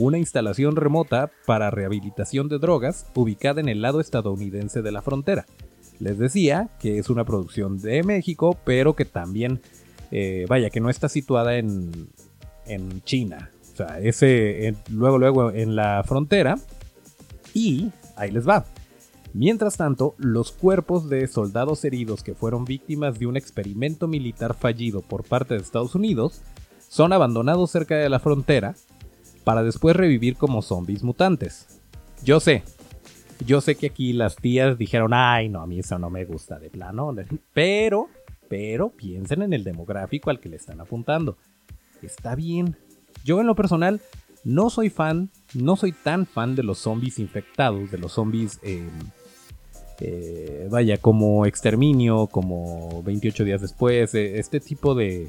una 0.00 0.16
instalación 0.16 0.76
remota 0.76 1.30
para 1.44 1.70
rehabilitación 1.70 2.48
de 2.48 2.58
drogas 2.58 3.06
ubicada 3.14 3.60
en 3.60 3.68
el 3.68 3.82
lado 3.82 4.00
estadounidense 4.00 4.80
de 4.80 4.92
la 4.92 5.02
frontera. 5.02 5.44
les 5.98 6.18
decía 6.18 6.70
que 6.80 6.98
es 6.98 7.10
una 7.10 7.24
producción 7.24 7.78
de 7.78 8.02
México, 8.02 8.58
pero 8.64 8.96
que 8.96 9.04
también, 9.04 9.60
eh, 10.10 10.46
vaya, 10.48 10.70
que 10.70 10.80
no 10.80 10.88
está 10.88 11.10
situada 11.10 11.58
en, 11.58 12.08
en 12.64 13.02
China. 13.02 13.50
O 13.74 13.76
sea, 13.76 14.00
ese, 14.00 14.74
luego, 14.88 15.18
luego 15.18 15.50
en 15.50 15.76
la 15.76 16.02
frontera. 16.06 16.58
Y 17.52 17.90
ahí 18.16 18.30
les 18.30 18.48
va. 18.48 18.64
Mientras 19.34 19.76
tanto, 19.76 20.14
los 20.16 20.52
cuerpos 20.52 21.10
de 21.10 21.26
soldados 21.26 21.84
heridos 21.84 22.22
que 22.22 22.34
fueron 22.34 22.64
víctimas 22.64 23.18
de 23.18 23.26
un 23.26 23.36
experimento 23.36 24.08
militar 24.08 24.54
fallido 24.54 25.02
por 25.02 25.24
parte 25.24 25.54
de 25.54 25.60
Estados 25.60 25.94
Unidos 25.94 26.40
son 26.88 27.12
abandonados 27.12 27.70
cerca 27.70 27.96
de 27.96 28.08
la 28.08 28.18
frontera 28.18 28.74
para 29.50 29.64
después 29.64 29.96
revivir 29.96 30.36
como 30.36 30.62
zombies 30.62 31.02
mutantes. 31.02 31.66
Yo 32.22 32.38
sé, 32.38 32.62
yo 33.44 33.60
sé 33.60 33.74
que 33.74 33.88
aquí 33.88 34.12
las 34.12 34.36
tías 34.36 34.78
dijeron, 34.78 35.12
ay, 35.12 35.48
no, 35.48 35.60
a 35.60 35.66
mí 35.66 35.80
eso 35.80 35.98
no 35.98 36.08
me 36.08 36.24
gusta 36.24 36.60
de 36.60 36.70
plano, 36.70 37.12
pero, 37.52 38.06
pero 38.48 38.90
piensen 38.90 39.42
en 39.42 39.52
el 39.52 39.64
demográfico 39.64 40.30
al 40.30 40.38
que 40.38 40.50
le 40.50 40.54
están 40.54 40.80
apuntando. 40.80 41.36
Está 42.00 42.36
bien. 42.36 42.76
Yo 43.24 43.40
en 43.40 43.48
lo 43.48 43.56
personal 43.56 44.00
no 44.44 44.70
soy 44.70 44.88
fan, 44.88 45.30
no 45.52 45.74
soy 45.74 45.90
tan 45.90 46.26
fan 46.26 46.54
de 46.54 46.62
los 46.62 46.78
zombies 46.78 47.18
infectados, 47.18 47.90
de 47.90 47.98
los 47.98 48.12
zombies, 48.12 48.60
em, 48.62 48.88
eh, 49.98 50.68
vaya, 50.70 50.96
como 50.98 51.44
Exterminio, 51.44 52.28
como 52.28 53.02
28 53.02 53.42
días 53.42 53.60
después, 53.60 54.14
eh, 54.14 54.38
este 54.38 54.60
tipo 54.60 54.94
de, 54.94 55.28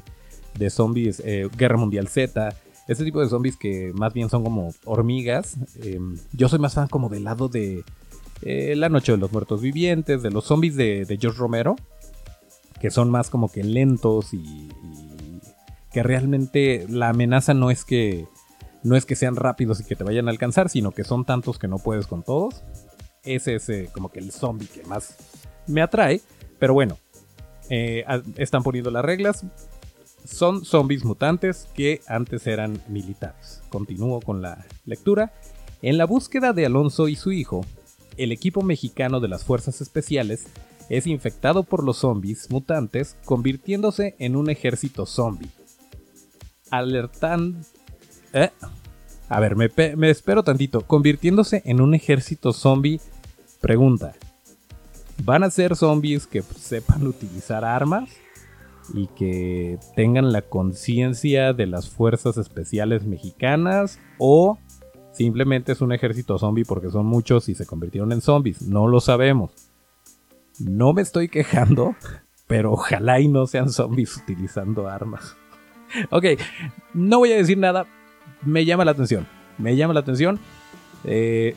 de 0.56 0.70
zombies, 0.70 1.20
eh, 1.26 1.48
Guerra 1.58 1.76
Mundial 1.76 2.06
Z, 2.06 2.54
este 2.88 3.04
tipo 3.04 3.20
de 3.20 3.28
zombies 3.28 3.56
que 3.56 3.92
más 3.94 4.12
bien 4.12 4.28
son 4.28 4.44
como 4.44 4.74
hormigas. 4.84 5.56
Em, 5.82 6.16
yo 6.32 6.48
soy 6.48 6.58
más 6.58 6.74
fan 6.74 6.88
como 6.88 7.08
del 7.08 7.24
lado 7.24 7.48
de 7.48 7.84
La 8.42 8.88
Noche 8.88 9.12
de 9.12 9.18
los 9.18 9.32
Muertos 9.32 9.60
Vivientes, 9.60 10.22
de 10.22 10.30
los 10.30 10.44
zombies 10.44 10.76
de, 10.76 11.18
George 11.20 11.38
Romero, 11.38 11.76
que 12.80 12.90
son 12.90 13.10
más 13.10 13.30
como 13.30 13.50
que 13.50 13.62
lentos 13.62 14.34
y 14.34 14.68
que 15.92 16.02
realmente 16.02 16.86
la 16.88 17.10
amenaza 17.10 17.54
no 17.54 17.70
es 17.70 17.84
que 17.84 18.26
no 18.82 18.96
es 18.96 19.06
que 19.06 19.14
sean 19.14 19.36
rápidos 19.36 19.80
y 19.80 19.84
que 19.84 19.94
te 19.94 20.04
vayan 20.04 20.26
a 20.26 20.30
alcanzar, 20.30 20.68
sino 20.68 20.90
que 20.90 21.04
son 21.04 21.24
tantos 21.24 21.58
que 21.58 21.68
no 21.68 21.78
puedes 21.78 22.06
con 22.06 22.22
todos. 22.22 22.62
Ese 23.24 23.54
es 23.54 23.68
eh, 23.68 23.88
como 23.92 24.10
que 24.10 24.18
el 24.18 24.32
zombie 24.32 24.66
que 24.66 24.82
más 24.84 25.16
me 25.66 25.82
atrae. 25.82 26.20
Pero 26.58 26.74
bueno, 26.74 26.98
eh, 27.70 28.04
están 28.36 28.62
poniendo 28.62 28.90
las 28.90 29.04
reglas. 29.04 29.44
Son 30.24 30.64
zombies 30.64 31.04
mutantes 31.04 31.68
que 31.74 32.00
antes 32.06 32.46
eran 32.46 32.82
militares. 32.88 33.62
Continúo 33.68 34.20
con 34.20 34.42
la 34.42 34.64
lectura. 34.84 35.32
En 35.82 35.98
la 35.98 36.04
búsqueda 36.04 36.52
de 36.52 36.66
Alonso 36.66 37.08
y 37.08 37.16
su 37.16 37.32
hijo, 37.32 37.64
el 38.16 38.32
equipo 38.32 38.62
mexicano 38.62 39.20
de 39.20 39.28
las 39.28 39.44
Fuerzas 39.44 39.80
Especiales 39.80 40.46
es 40.88 41.06
infectado 41.06 41.62
por 41.62 41.84
los 41.84 41.98
zombies 41.98 42.50
mutantes, 42.50 43.16
convirtiéndose 43.24 44.14
en 44.18 44.36
un 44.36 44.50
ejército 44.50 45.06
zombie 45.06 45.50
alertan... 46.72 47.64
¿Eh? 48.32 48.50
A 49.28 49.40
ver, 49.40 49.56
me, 49.56 49.70
me 49.96 50.10
espero 50.10 50.42
tantito. 50.42 50.80
Convirtiéndose 50.80 51.62
en 51.64 51.80
un 51.80 51.94
ejército 51.94 52.52
zombie. 52.52 53.00
Pregunta. 53.60 54.14
¿Van 55.22 55.44
a 55.44 55.50
ser 55.50 55.76
zombies 55.76 56.26
que 56.26 56.42
sepan 56.42 57.06
utilizar 57.06 57.64
armas? 57.64 58.08
Y 58.94 59.06
que 59.08 59.78
tengan 59.94 60.32
la 60.32 60.42
conciencia 60.42 61.52
de 61.52 61.66
las 61.66 61.88
fuerzas 61.88 62.36
especiales 62.36 63.04
mexicanas? 63.04 63.98
¿O 64.18 64.58
simplemente 65.12 65.72
es 65.72 65.80
un 65.80 65.92
ejército 65.92 66.38
zombie 66.38 66.64
porque 66.64 66.90
son 66.90 67.06
muchos 67.06 67.48
y 67.48 67.54
se 67.54 67.66
convirtieron 67.66 68.12
en 68.12 68.20
zombies? 68.20 68.62
No 68.62 68.88
lo 68.88 69.00
sabemos. 69.00 69.52
No 70.58 70.92
me 70.92 71.02
estoy 71.02 71.28
quejando, 71.28 71.94
pero 72.46 72.72
ojalá 72.72 73.20
y 73.20 73.28
no 73.28 73.46
sean 73.46 73.70
zombies 73.70 74.16
utilizando 74.16 74.88
armas. 74.88 75.36
ok, 76.10 76.24
no 76.94 77.18
voy 77.18 77.32
a 77.32 77.36
decir 77.36 77.58
nada. 77.58 77.86
Me 78.44 78.64
llama 78.64 78.84
la 78.84 78.92
atención. 78.92 79.26
Me 79.58 79.76
llama 79.76 79.94
la 79.94 80.00
atención. 80.00 80.40
Eh, 81.04 81.56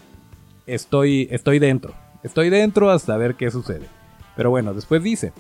estoy, 0.68 1.28
estoy 1.32 1.60
dentro. 1.60 1.94
Estoy 2.24 2.50
dentro 2.50 2.90
hasta 2.90 3.18
ver 3.18 3.36
qué 3.36 3.52
sucede. 3.52 3.88
Pero 4.36 4.50
bueno, 4.50 4.74
después 4.74 5.04
dice. 5.04 5.34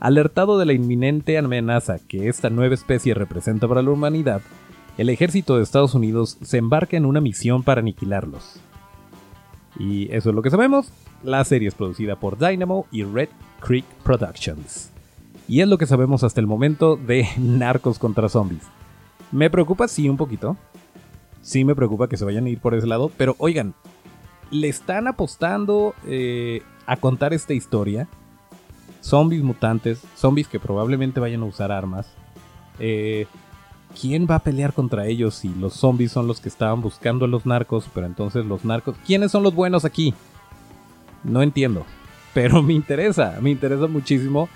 Alertado 0.00 0.58
de 0.58 0.66
la 0.66 0.72
inminente 0.72 1.38
amenaza 1.38 1.98
que 1.98 2.28
esta 2.28 2.50
nueva 2.50 2.74
especie 2.74 3.14
representa 3.14 3.66
para 3.66 3.82
la 3.82 3.90
humanidad, 3.90 4.42
el 4.98 5.08
ejército 5.08 5.56
de 5.56 5.62
Estados 5.62 5.94
Unidos 5.94 6.38
se 6.42 6.58
embarca 6.58 6.96
en 6.96 7.06
una 7.06 7.20
misión 7.20 7.62
para 7.62 7.80
aniquilarlos. 7.80 8.60
Y 9.78 10.12
eso 10.12 10.30
es 10.30 10.34
lo 10.34 10.42
que 10.42 10.50
sabemos. 10.50 10.90
La 11.22 11.44
serie 11.44 11.68
es 11.68 11.74
producida 11.74 12.16
por 12.16 12.38
Dynamo 12.38 12.86
y 12.90 13.04
Red 13.04 13.28
Creek 13.60 13.84
Productions. 14.02 14.90
Y 15.48 15.60
es 15.60 15.68
lo 15.68 15.78
que 15.78 15.86
sabemos 15.86 16.24
hasta 16.24 16.40
el 16.40 16.46
momento 16.46 16.96
de 16.96 17.26
Narcos 17.38 17.98
contra 17.98 18.28
Zombies. 18.28 18.64
Me 19.32 19.50
preocupa, 19.50 19.88
sí, 19.88 20.08
un 20.08 20.16
poquito. 20.16 20.56
Sí 21.42 21.64
me 21.64 21.74
preocupa 21.74 22.08
que 22.08 22.16
se 22.16 22.24
vayan 22.24 22.46
a 22.46 22.48
ir 22.48 22.58
por 22.58 22.74
ese 22.74 22.86
lado. 22.86 23.10
Pero 23.16 23.36
oigan, 23.38 23.74
le 24.50 24.68
están 24.68 25.08
apostando 25.08 25.94
eh, 26.06 26.62
a 26.86 26.96
contar 26.96 27.32
esta 27.32 27.54
historia. 27.54 28.08
Zombies 29.00 29.42
mutantes, 29.42 30.02
zombies 30.16 30.48
que 30.48 30.60
probablemente 30.60 31.20
vayan 31.20 31.42
a 31.42 31.46
usar 31.46 31.72
armas. 31.72 32.06
Eh, 32.78 33.26
¿Quién 34.00 34.26
va 34.30 34.36
a 34.36 34.42
pelear 34.42 34.72
contra 34.72 35.06
ellos 35.06 35.34
si 35.34 35.48
los 35.48 35.74
zombies 35.74 36.12
son 36.12 36.26
los 36.26 36.40
que 36.40 36.48
estaban 36.48 36.82
buscando 36.82 37.24
a 37.24 37.28
los 37.28 37.46
narcos? 37.46 37.88
Pero 37.94 38.06
entonces 38.06 38.44
los 38.44 38.64
narcos... 38.64 38.96
¿Quiénes 39.06 39.30
son 39.30 39.42
los 39.42 39.54
buenos 39.54 39.84
aquí? 39.84 40.12
No 41.24 41.42
entiendo. 41.42 41.86
Pero 42.34 42.62
me 42.64 42.74
interesa, 42.74 43.38
me 43.40 43.50
interesa 43.50 43.86
muchísimo. 43.86 44.48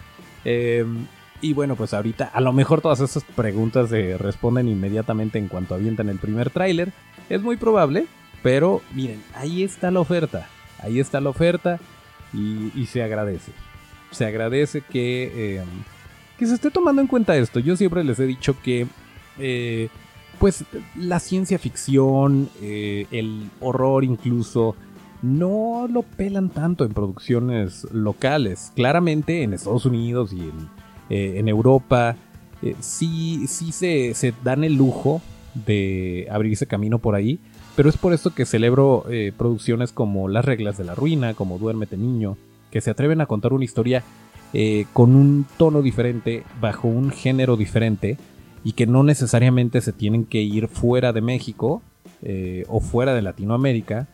Em, 0.44 1.06
y 1.40 1.54
bueno, 1.54 1.76
pues 1.76 1.94
ahorita 1.94 2.26
a 2.26 2.40
lo 2.40 2.52
mejor 2.52 2.80
todas 2.80 3.00
esas 3.00 3.24
preguntas 3.24 3.88
se 3.88 4.18
responden 4.18 4.68
inmediatamente 4.68 5.38
en 5.38 5.48
cuanto 5.48 5.74
avientan 5.74 6.08
el 6.08 6.18
primer 6.18 6.50
tráiler. 6.50 6.92
Es 7.30 7.40
muy 7.40 7.56
probable, 7.56 8.06
pero 8.42 8.82
miren, 8.94 9.22
ahí 9.34 9.62
está 9.62 9.90
la 9.90 10.00
oferta. 10.00 10.48
Ahí 10.82 11.00
está 11.00 11.20
la 11.20 11.30
oferta 11.30 11.78
y, 12.32 12.86
se 12.86 13.02
agradece. 13.02 13.52
Se 14.10 14.24
agradece 14.24 14.82
que, 14.82 15.58
em, 15.58 15.68
que 16.38 16.46
se 16.46 16.54
esté 16.54 16.70
tomando 16.70 17.02
en 17.02 17.08
cuenta 17.08 17.36
esto. 17.36 17.60
Yo 17.60 17.76
siempre 17.76 18.04
les 18.04 18.18
he 18.18 18.26
dicho 18.26 18.56
que... 18.62 18.86
Eh, 19.38 19.88
pues 20.38 20.64
la 20.96 21.20
ciencia 21.20 21.58
ficción, 21.58 22.48
eh, 22.62 23.06
el 23.10 23.50
horror 23.60 24.04
incluso, 24.04 24.74
no 25.22 25.86
lo 25.90 26.02
pelan 26.02 26.48
tanto 26.48 26.84
en 26.84 26.92
producciones 26.92 27.86
locales. 27.92 28.72
Claramente 28.74 29.42
en 29.42 29.52
Estados 29.52 29.84
Unidos 29.84 30.32
y 30.32 30.40
en, 30.40 30.68
eh, 31.10 31.42
Europa 31.46 32.16
eh, 32.62 32.74
sí, 32.80 33.46
sí 33.46 33.72
se, 33.72 34.34
dan 34.42 34.64
el 34.64 34.76
lujo 34.76 35.20
de 35.54 36.26
abrirse 36.30 36.66
camino 36.66 36.98
por 36.98 37.14
ahí. 37.14 37.38
Pero 37.76 37.88
es 37.88 37.96
por 37.96 38.12
esto 38.12 38.34
que 38.34 38.46
celebro 38.46 39.04
eh, 39.10 39.32
producciones 39.36 39.92
como 39.92 40.28
Las 40.28 40.44
reglas 40.44 40.76
de 40.76 40.84
la 40.84 40.94
ruina, 40.94 41.34
como 41.34 41.58
Duérmete 41.58 41.96
niño, 41.96 42.36
que 42.70 42.80
se 42.80 42.90
atreven 42.90 43.20
a 43.20 43.26
contar 43.26 43.52
una 43.52 43.64
historia 43.64 44.02
con 44.92 45.14
un 45.14 45.46
tono 45.56 45.80
diferente, 45.80 46.42
bajo 46.60 46.88
un 46.88 47.10
género 47.10 47.56
diferente, 47.56 48.18
y 48.64 48.72
que 48.72 48.86
no 48.86 49.04
necesariamente 49.04 49.80
se 49.80 49.92
tienen 49.92 50.24
que 50.24 50.40
ir 50.40 50.66
fuera 50.66 51.12
de 51.12 51.20
México 51.20 51.82
o 52.68 52.80
fuera 52.80 53.14
de 53.14 53.22
Latinoamérica 53.22 54.08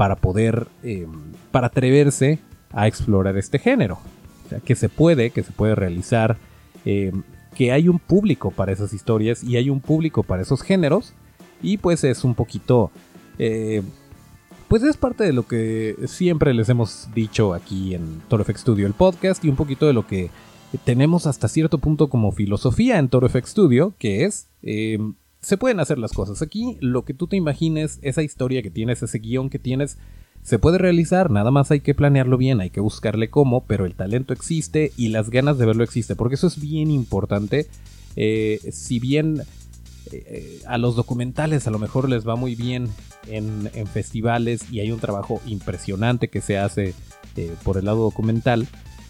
para 0.00 0.16
poder, 0.16 0.66
eh, 0.82 1.06
para 1.50 1.66
atreverse 1.66 2.38
a 2.72 2.86
explorar 2.86 3.36
este 3.36 3.58
género. 3.58 3.98
O 4.46 4.48
sea, 4.48 4.58
que 4.60 4.74
se 4.74 4.88
puede, 4.88 5.28
que 5.28 5.42
se 5.42 5.52
puede 5.52 5.74
realizar, 5.74 6.38
eh, 6.86 7.12
que 7.54 7.70
hay 7.70 7.86
un 7.86 7.98
público 7.98 8.50
para 8.50 8.72
esas 8.72 8.94
historias 8.94 9.44
y 9.44 9.58
hay 9.58 9.68
un 9.68 9.80
público 9.80 10.22
para 10.22 10.40
esos 10.40 10.62
géneros. 10.62 11.12
Y 11.60 11.76
pues 11.76 12.02
es 12.04 12.24
un 12.24 12.34
poquito, 12.34 12.90
eh, 13.38 13.82
pues 14.70 14.84
es 14.84 14.96
parte 14.96 15.24
de 15.24 15.32
lo 15.32 15.48
que 15.48 15.96
siempre 16.06 16.54
les 16.54 16.68
hemos 16.68 17.08
dicho 17.12 17.54
aquí 17.54 17.92
en 17.92 18.22
Toro 18.28 18.44
FX 18.44 18.60
Studio, 18.60 18.86
el 18.86 18.92
podcast, 18.92 19.44
y 19.44 19.48
un 19.48 19.56
poquito 19.56 19.84
de 19.84 19.92
lo 19.92 20.06
que 20.06 20.30
tenemos 20.84 21.26
hasta 21.26 21.48
cierto 21.48 21.78
punto 21.78 22.08
como 22.08 22.30
filosofía 22.30 23.00
en 23.00 23.08
Toro 23.08 23.28
FX 23.28 23.50
Studio, 23.50 23.94
que 23.98 24.26
es 24.26 24.46
se 24.62 25.56
pueden 25.56 25.80
hacer 25.80 25.98
las 25.98 26.12
cosas. 26.12 26.40
Aquí 26.40 26.76
lo 26.80 27.04
que 27.04 27.14
tú 27.14 27.26
te 27.26 27.36
imagines, 27.36 27.98
esa 28.02 28.22
historia 28.22 28.62
que 28.62 28.70
tienes, 28.70 29.02
ese 29.02 29.18
guion 29.18 29.50
que 29.50 29.58
tienes, 29.58 29.98
se 30.44 30.60
puede 30.60 30.78
realizar, 30.78 31.32
nada 31.32 31.50
más 31.50 31.72
hay 31.72 31.80
que 31.80 31.96
planearlo 31.96 32.36
bien, 32.36 32.60
hay 32.60 32.70
que 32.70 32.80
buscarle 32.80 33.28
cómo, 33.28 33.64
pero 33.66 33.86
el 33.86 33.96
talento 33.96 34.32
existe 34.32 34.92
y 34.96 35.08
las 35.08 35.30
ganas 35.30 35.58
de 35.58 35.66
verlo 35.66 35.82
existe, 35.82 36.14
porque 36.14 36.36
eso 36.36 36.46
es 36.46 36.60
bien 36.60 36.92
importante. 36.92 37.66
Eh, 38.14 38.60
si 38.70 39.00
bien 39.00 39.42
a 40.66 40.78
los 40.78 40.96
documentales 40.96 41.66
a 41.66 41.70
lo 41.70 41.78
mejor 41.78 42.08
les 42.08 42.26
va 42.26 42.36
muy 42.36 42.54
bien 42.54 42.88
en, 43.26 43.70
festivales 43.86 44.62
y 44.70 44.80
hay 44.80 44.92
un 44.92 45.00
trabajo 45.00 45.40
impresionante 45.46 46.28
que 46.28 46.40
se 46.40 46.58
hace 46.58 46.94
eh, 47.36 47.54
por 47.62 47.76
el 47.76 47.84
lado 47.86 48.02
documental, 48.02 48.66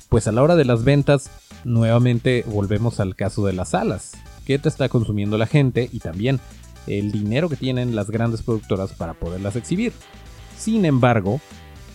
pues 0.08 0.26
a 0.28 0.32
la 0.32 0.42
hora 0.42 0.56
de 0.56 0.64
las 0.64 0.84
ventas, 0.84 1.30
nuevamente 1.64 2.44
volvemos 2.46 3.00
al 3.00 3.16
caso 3.16 3.44
de 3.46 3.52
las 3.52 3.70
salas 3.70 4.12
qué 4.44 4.58
te 4.58 4.68
está 4.68 4.88
consumiendo 4.88 5.38
la 5.38 5.46
gente 5.46 5.88
y 5.92 6.00
también 6.00 6.40
el 6.86 7.12
dinero 7.12 7.48
que 7.48 7.56
tienen 7.56 7.94
las 7.94 8.10
grandes 8.10 8.42
productoras 8.42 8.92
para 8.92 9.14
poderlas 9.14 9.54
exhibir. 9.56 9.92
Sin 10.58 10.84
embargo, 10.84 11.40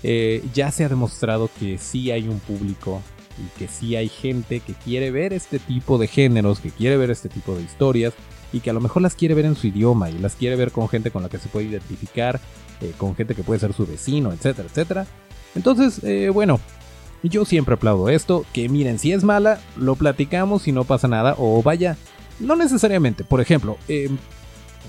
eh, 0.04 0.44
ya 0.54 0.72
se 0.72 0.86
ha 0.86 0.90
demostrado 0.90 1.50
que 1.60 1.78
sí 1.78 2.12
hay 2.12 2.28
un 2.28 2.40
público 2.40 3.02
y 3.38 3.60
que 3.60 3.68
sí 3.68 3.96
hay 3.96 4.08
gente 4.08 4.62
que 4.62 4.74
quiere 4.74 5.12
ver 5.12 5.34
este 5.34 5.60
tipo 5.60 5.98
de 5.98 6.08
géneros, 6.08 6.60
que 6.60 6.70
quiere 6.70 6.96
ver 6.96 7.12
este 7.12 7.28
tipo 7.28 7.56
de 7.56 7.64
historias 7.64 8.14
y 8.56 8.62
que 8.62 8.70
a 8.70 8.74
lo 8.74 8.80
mejor 8.80 9.02
las 9.02 9.16
quiere 9.16 9.36
ver 9.36 9.44
en 9.44 9.58
su 9.58 9.68
idioma 9.68 10.10
y 10.10 10.18
las 10.18 10.36
quiere 10.36 10.56
ver 10.56 10.72
con 10.72 10.88
gente 10.88 11.12
con 11.12 11.22
la 11.22 11.28
que 11.28 11.40
se 11.40 11.50
puede 11.50 11.68
identificar, 11.68 12.40
eh, 12.80 12.94
con 12.98 13.14
gente 13.14 13.36
que 13.36 13.44
puede 13.44 13.60
ser 13.60 13.74
su 13.74 13.86
vecino, 13.86 14.32
etcétera, 14.32 14.70
etcétera. 14.70 15.08
Entonces, 15.56 16.02
eh, 16.06 16.30
bueno, 16.30 16.62
yo 17.22 17.44
siempre 17.44 17.76
aplaudo 17.76 18.08
esto, 18.08 18.46
que 18.54 18.70
miren, 18.70 18.98
si 18.98 19.12
es 19.12 19.26
mala, 19.26 19.60
lo 19.76 19.98
platicamos 19.98 20.70
y 20.70 20.72
no 20.72 20.86
pasa 20.86 21.10
nada, 21.10 21.36
o 21.38 21.62
vaya, 21.64 21.98
no 22.40 22.56
necesariamente, 22.56 23.26
por 23.26 23.42
ejemplo, 23.42 23.78
em, 23.90 24.18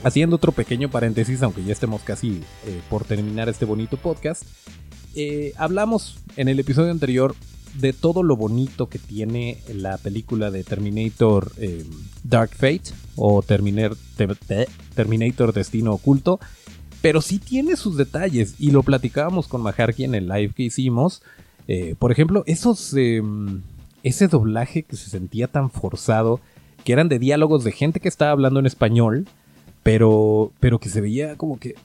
haciendo 0.04 0.36
otro 0.36 0.52
pequeño 0.52 0.88
paréntesis, 0.88 1.42
aunque 1.42 1.64
ya 1.64 1.72
estemos 1.72 2.02
casi 2.02 2.42
eh, 2.66 2.80
por 2.88 3.04
terminar 3.04 3.48
este 3.48 3.64
bonito 3.64 3.96
podcast, 3.96 4.44
hablamos 5.56 6.18
en 6.36 6.48
el 6.48 6.60
episodio 6.60 6.92
anterior 6.92 7.34
de 7.78 7.92
todo 7.92 8.22
lo 8.22 8.36
bonito 8.36 8.88
que 8.88 8.98
tiene 8.98 9.58
la 9.72 9.98
película 9.98 10.50
de 10.50 10.64
Terminator 10.64 11.52
em, 11.58 11.86
Dark 12.24 12.50
Fate 12.50 12.92
o 13.16 13.42
Terminator, 13.42 15.52
Destino 15.52 15.92
Oculto, 15.92 16.40
pero 17.02 17.20
sí 17.20 17.38
tiene 17.38 17.76
sus 17.76 17.96
detalles 17.96 18.54
y 18.58 18.70
lo 18.70 18.82
platicábamos 18.82 19.48
con 19.48 19.62
Maharky 19.62 20.04
en 20.04 20.14
el 20.14 20.28
live 20.28 20.52
que 20.54 20.64
hicimos. 20.64 21.22
Eh, 21.68 21.94
por 21.98 22.12
ejemplo, 22.12 22.42
esos, 22.46 22.94
em, 22.94 23.62
ese 24.02 24.28
doblaje 24.28 24.82
que 24.82 24.96
se 24.96 25.10
sentía 25.10 25.48
tan 25.48 25.70
forzado, 25.70 26.40
que 26.84 26.92
eran 26.92 27.08
de 27.08 27.18
diálogos 27.18 27.64
de 27.64 27.72
gente 27.72 28.00
que 28.00 28.08
estaba 28.08 28.30
hablando 28.30 28.60
en 28.60 28.66
español, 28.66 29.26
pero, 29.82 30.52
pero 30.58 30.80
que 30.80 30.88
se 30.88 31.00
veía 31.00 31.36
como 31.36 31.60
que 31.60 31.76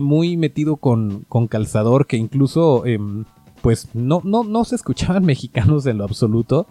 muy 0.00 0.36
metido 0.36 0.76
con, 0.76 1.24
con 1.28 1.46
calzador, 1.46 2.06
que 2.06 2.16
incluso 2.16 2.84
em, 2.84 3.24
pues 3.64 3.88
no, 3.92 4.20
no, 4.22 4.44
no 4.44 4.64
se 4.64 4.76
escuchaban 4.76 5.24
mexicanos 5.32 5.86
en 5.86 5.98
lo 5.98 6.04
absoluto. 6.04 6.68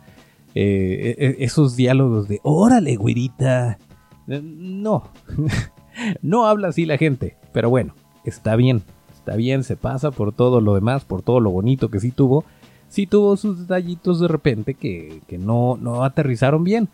Eh, 0.56 1.16
e, 1.18 1.26
e, 1.26 1.44
esos 1.44 1.76
diálogos 1.76 2.30
de 2.30 2.40
órale, 2.44 2.96
güerita. 2.96 3.78
Eh, 4.30 4.42
no, 4.42 5.10
no 6.22 6.46
habla 6.46 6.70
así 6.70 6.86
la 6.86 6.98
gente, 6.98 7.36
pero 7.52 7.70
bueno, 7.70 7.94
está 8.24 8.56
bien 8.56 8.84
está 9.24 9.38
bien, 9.38 9.64
se 9.64 9.78
pasa 9.78 10.12
por 10.12 10.34
todo 10.34 10.60
lo 10.60 10.76
demás, 10.76 11.06
por 11.06 11.22
todo 11.22 11.40
lo 11.40 11.50
bonito 11.50 11.90
que 11.90 12.02
sí 12.02 12.12
tuvo. 12.12 12.44
Sí 12.90 13.08
tuvo 13.08 13.38
sus 13.38 13.58
detallitos 13.58 14.20
de 14.20 14.28
repente 14.28 14.74
que, 14.74 15.22
no, 15.40 15.78
no 15.80 16.04
aterrizaron 16.04 16.66
bien. 16.66 16.90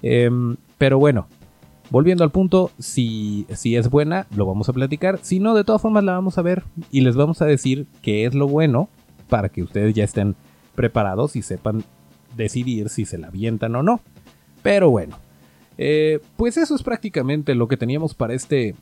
Em, 0.00 0.56
pero 0.78 1.00
bueno, 1.00 1.26
volviendo 1.90 2.22
al 2.22 2.30
punto, 2.30 2.70
si, 2.78 3.46
si 3.52 3.74
es 3.74 3.90
buena, 3.90 4.28
lo 4.36 4.46
vamos 4.46 4.68
a 4.68 4.72
platicar. 4.72 5.18
Si 5.22 5.40
no, 5.40 5.56
de 5.56 5.64
todas 5.64 5.82
formas 5.82 6.04
la 6.04 6.12
vamos 6.12 6.38
a 6.38 6.42
ver 6.42 6.62
y 6.92 7.00
les 7.00 7.16
vamos 7.16 7.42
a 7.42 7.46
decir 7.46 7.86
qué 8.00 8.26
es 8.26 8.34
lo 8.34 8.46
bueno 8.46 8.88
para 9.32 9.48
que 9.48 9.62
ustedes 9.62 9.94
ya 9.94 10.04
estén 10.04 10.36
preparados 10.74 11.36
y 11.36 11.40
sepan 11.40 11.84
decidir 12.36 12.90
si 12.90 13.06
se 13.06 13.16
la 13.16 13.28
avientan 13.28 13.74
o 13.76 13.82
no. 13.82 14.02
Pero 14.62 14.90
bueno, 14.90 15.16
eh, 15.78 16.20
pues 16.36 16.58
eso 16.58 16.74
es 16.74 16.82
prácticamente 16.82 17.54
lo 17.54 17.66
que 17.66 17.78
teníamos 17.78 18.12
para 18.12 18.34
este 18.34 18.74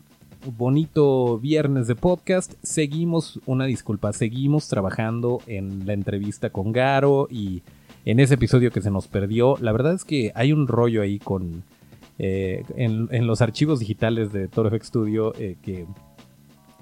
bonito 0.58 1.38
viernes 1.38 1.86
de 1.86 1.94
podcast. 1.94 2.54
Seguimos, 2.64 3.38
una 3.46 3.64
disculpa, 3.64 4.12
seguimos 4.12 4.66
trabajando 4.66 5.40
en 5.46 5.86
la 5.86 5.92
entrevista 5.92 6.50
con 6.50 6.72
Garo 6.72 7.28
y 7.30 7.62
en 8.04 8.18
ese 8.18 8.34
episodio 8.34 8.72
que 8.72 8.80
se 8.80 8.90
nos 8.90 9.06
perdió. 9.06 9.56
La 9.60 9.70
verdad 9.70 9.94
es 9.94 10.04
que 10.04 10.32
hay 10.34 10.52
un 10.52 10.66
rollo 10.66 11.00
ahí 11.00 11.20
con... 11.20 11.62
Eh, 12.18 12.64
en, 12.74 13.26
los 13.28 13.40
archivos 13.40 13.78
digitales 13.78 14.32
de 14.32 14.48
ToroFX 14.48 14.88
Studio 14.88 15.32
eh, 15.38 15.56
que, 15.62 15.86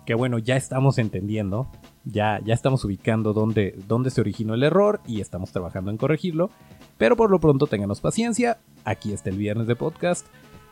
que 0.07 0.15
bueno, 0.15 0.39
ya 0.39 0.57
estamos 0.57 0.97
entendiendo, 0.97 1.69
ya, 2.11 2.41
ya 2.45 2.55
estamos 2.55 2.85
ubicando 2.85 3.33
dónde, 3.33 3.79
dónde 3.87 4.11
se 4.11 4.21
originó 4.21 4.55
el 4.55 4.63
error 4.63 5.01
y 5.07 5.21
estamos 5.21 5.53
trabajando 5.53 5.91
en 5.91 5.97
corregirlo. 5.97 6.51
Pero 6.97 7.17
por 7.17 7.31
lo 7.31 7.39
pronto 7.39 7.67
ténganos 7.67 8.01
paciencia, 8.01 8.59
aquí 8.85 9.13
está 9.13 9.31
el 9.31 9.37
viernes 9.37 9.67
de 9.67 9.77
podcast. 9.77 10.27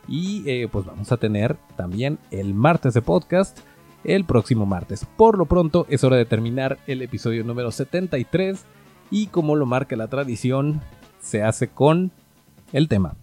Y 0.07 0.43
eh, 0.49 0.67
pues 0.71 0.85
vamos 0.85 1.11
a 1.11 1.17
tener 1.17 1.57
también 1.75 2.17
el 2.31 2.53
martes 2.53 2.93
de 2.93 3.01
podcast 3.01 3.59
el 4.03 4.25
próximo 4.25 4.65
martes. 4.65 5.05
Por 5.17 5.37
lo 5.37 5.45
pronto 5.45 5.85
es 5.89 6.03
hora 6.03 6.15
de 6.15 6.25
terminar 6.25 6.79
el 6.87 7.01
episodio 7.01 7.43
número 7.43 7.71
73 7.71 8.65
y 9.11 9.27
como 9.27 9.55
lo 9.55 9.65
marca 9.65 9.95
la 9.95 10.07
tradición, 10.07 10.81
se 11.21 11.43
hace 11.43 11.67
con 11.67 12.11
el 12.71 12.87
tema. 12.87 13.15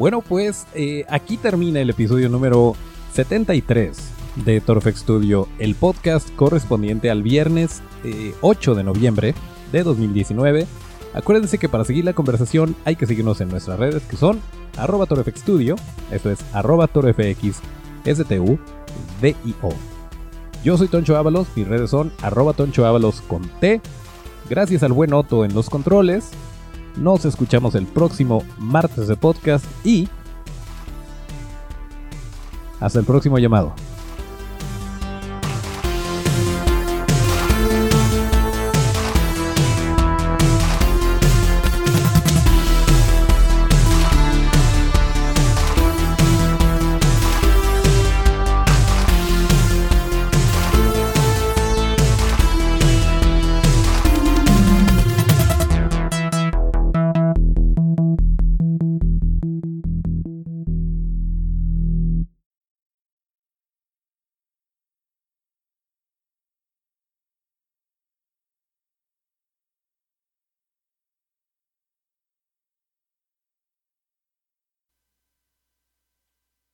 Bueno, 0.00 0.22
pues 0.22 0.66
eh, 0.74 1.04
aquí 1.10 1.36
termina 1.36 1.78
el 1.78 1.90
episodio 1.90 2.30
número 2.30 2.74
73 3.12 3.98
de 4.46 4.62
Torfex 4.62 5.00
Studio, 5.00 5.46
el 5.58 5.74
podcast 5.74 6.34
correspondiente 6.36 7.10
al 7.10 7.22
viernes 7.22 7.82
8 8.40 8.72
eh, 8.72 8.76
de 8.76 8.82
noviembre 8.82 9.34
de 9.72 9.82
2019. 9.82 10.66
Acuérdense 11.12 11.58
que 11.58 11.68
para 11.68 11.84
seguir 11.84 12.06
la 12.06 12.14
conversación 12.14 12.74
hay 12.86 12.96
que 12.96 13.04
seguirnos 13.04 13.42
en 13.42 13.50
nuestras 13.50 13.78
redes 13.78 14.02
que 14.04 14.16
son 14.16 14.40
arroba 14.78 15.04
Studio, 15.36 15.76
esto 16.10 16.30
es 16.30 16.38
arroba 16.54 16.86
torfx, 16.86 17.60
STU, 18.06 18.58
DIO. 19.20 19.68
Yo 20.64 20.78
soy 20.78 20.88
Toncho 20.88 21.18
Ábalos, 21.18 21.46
mis 21.54 21.68
redes 21.68 21.90
son 21.90 22.10
arroba 22.22 22.54
Toncho 22.54 22.86
Ábalos 22.86 23.20
con 23.20 23.42
T. 23.60 23.82
Gracias 24.48 24.82
al 24.82 24.94
buen 24.94 25.12
Otto 25.12 25.44
en 25.44 25.52
los 25.52 25.68
controles, 25.68 26.30
nos 26.96 27.24
escuchamos 27.24 27.74
el 27.74 27.86
próximo 27.86 28.42
martes 28.58 29.08
de 29.08 29.16
podcast 29.16 29.64
y 29.84 30.08
hasta 32.80 32.98
el 32.98 33.04
próximo 33.04 33.38
llamado. 33.38 33.74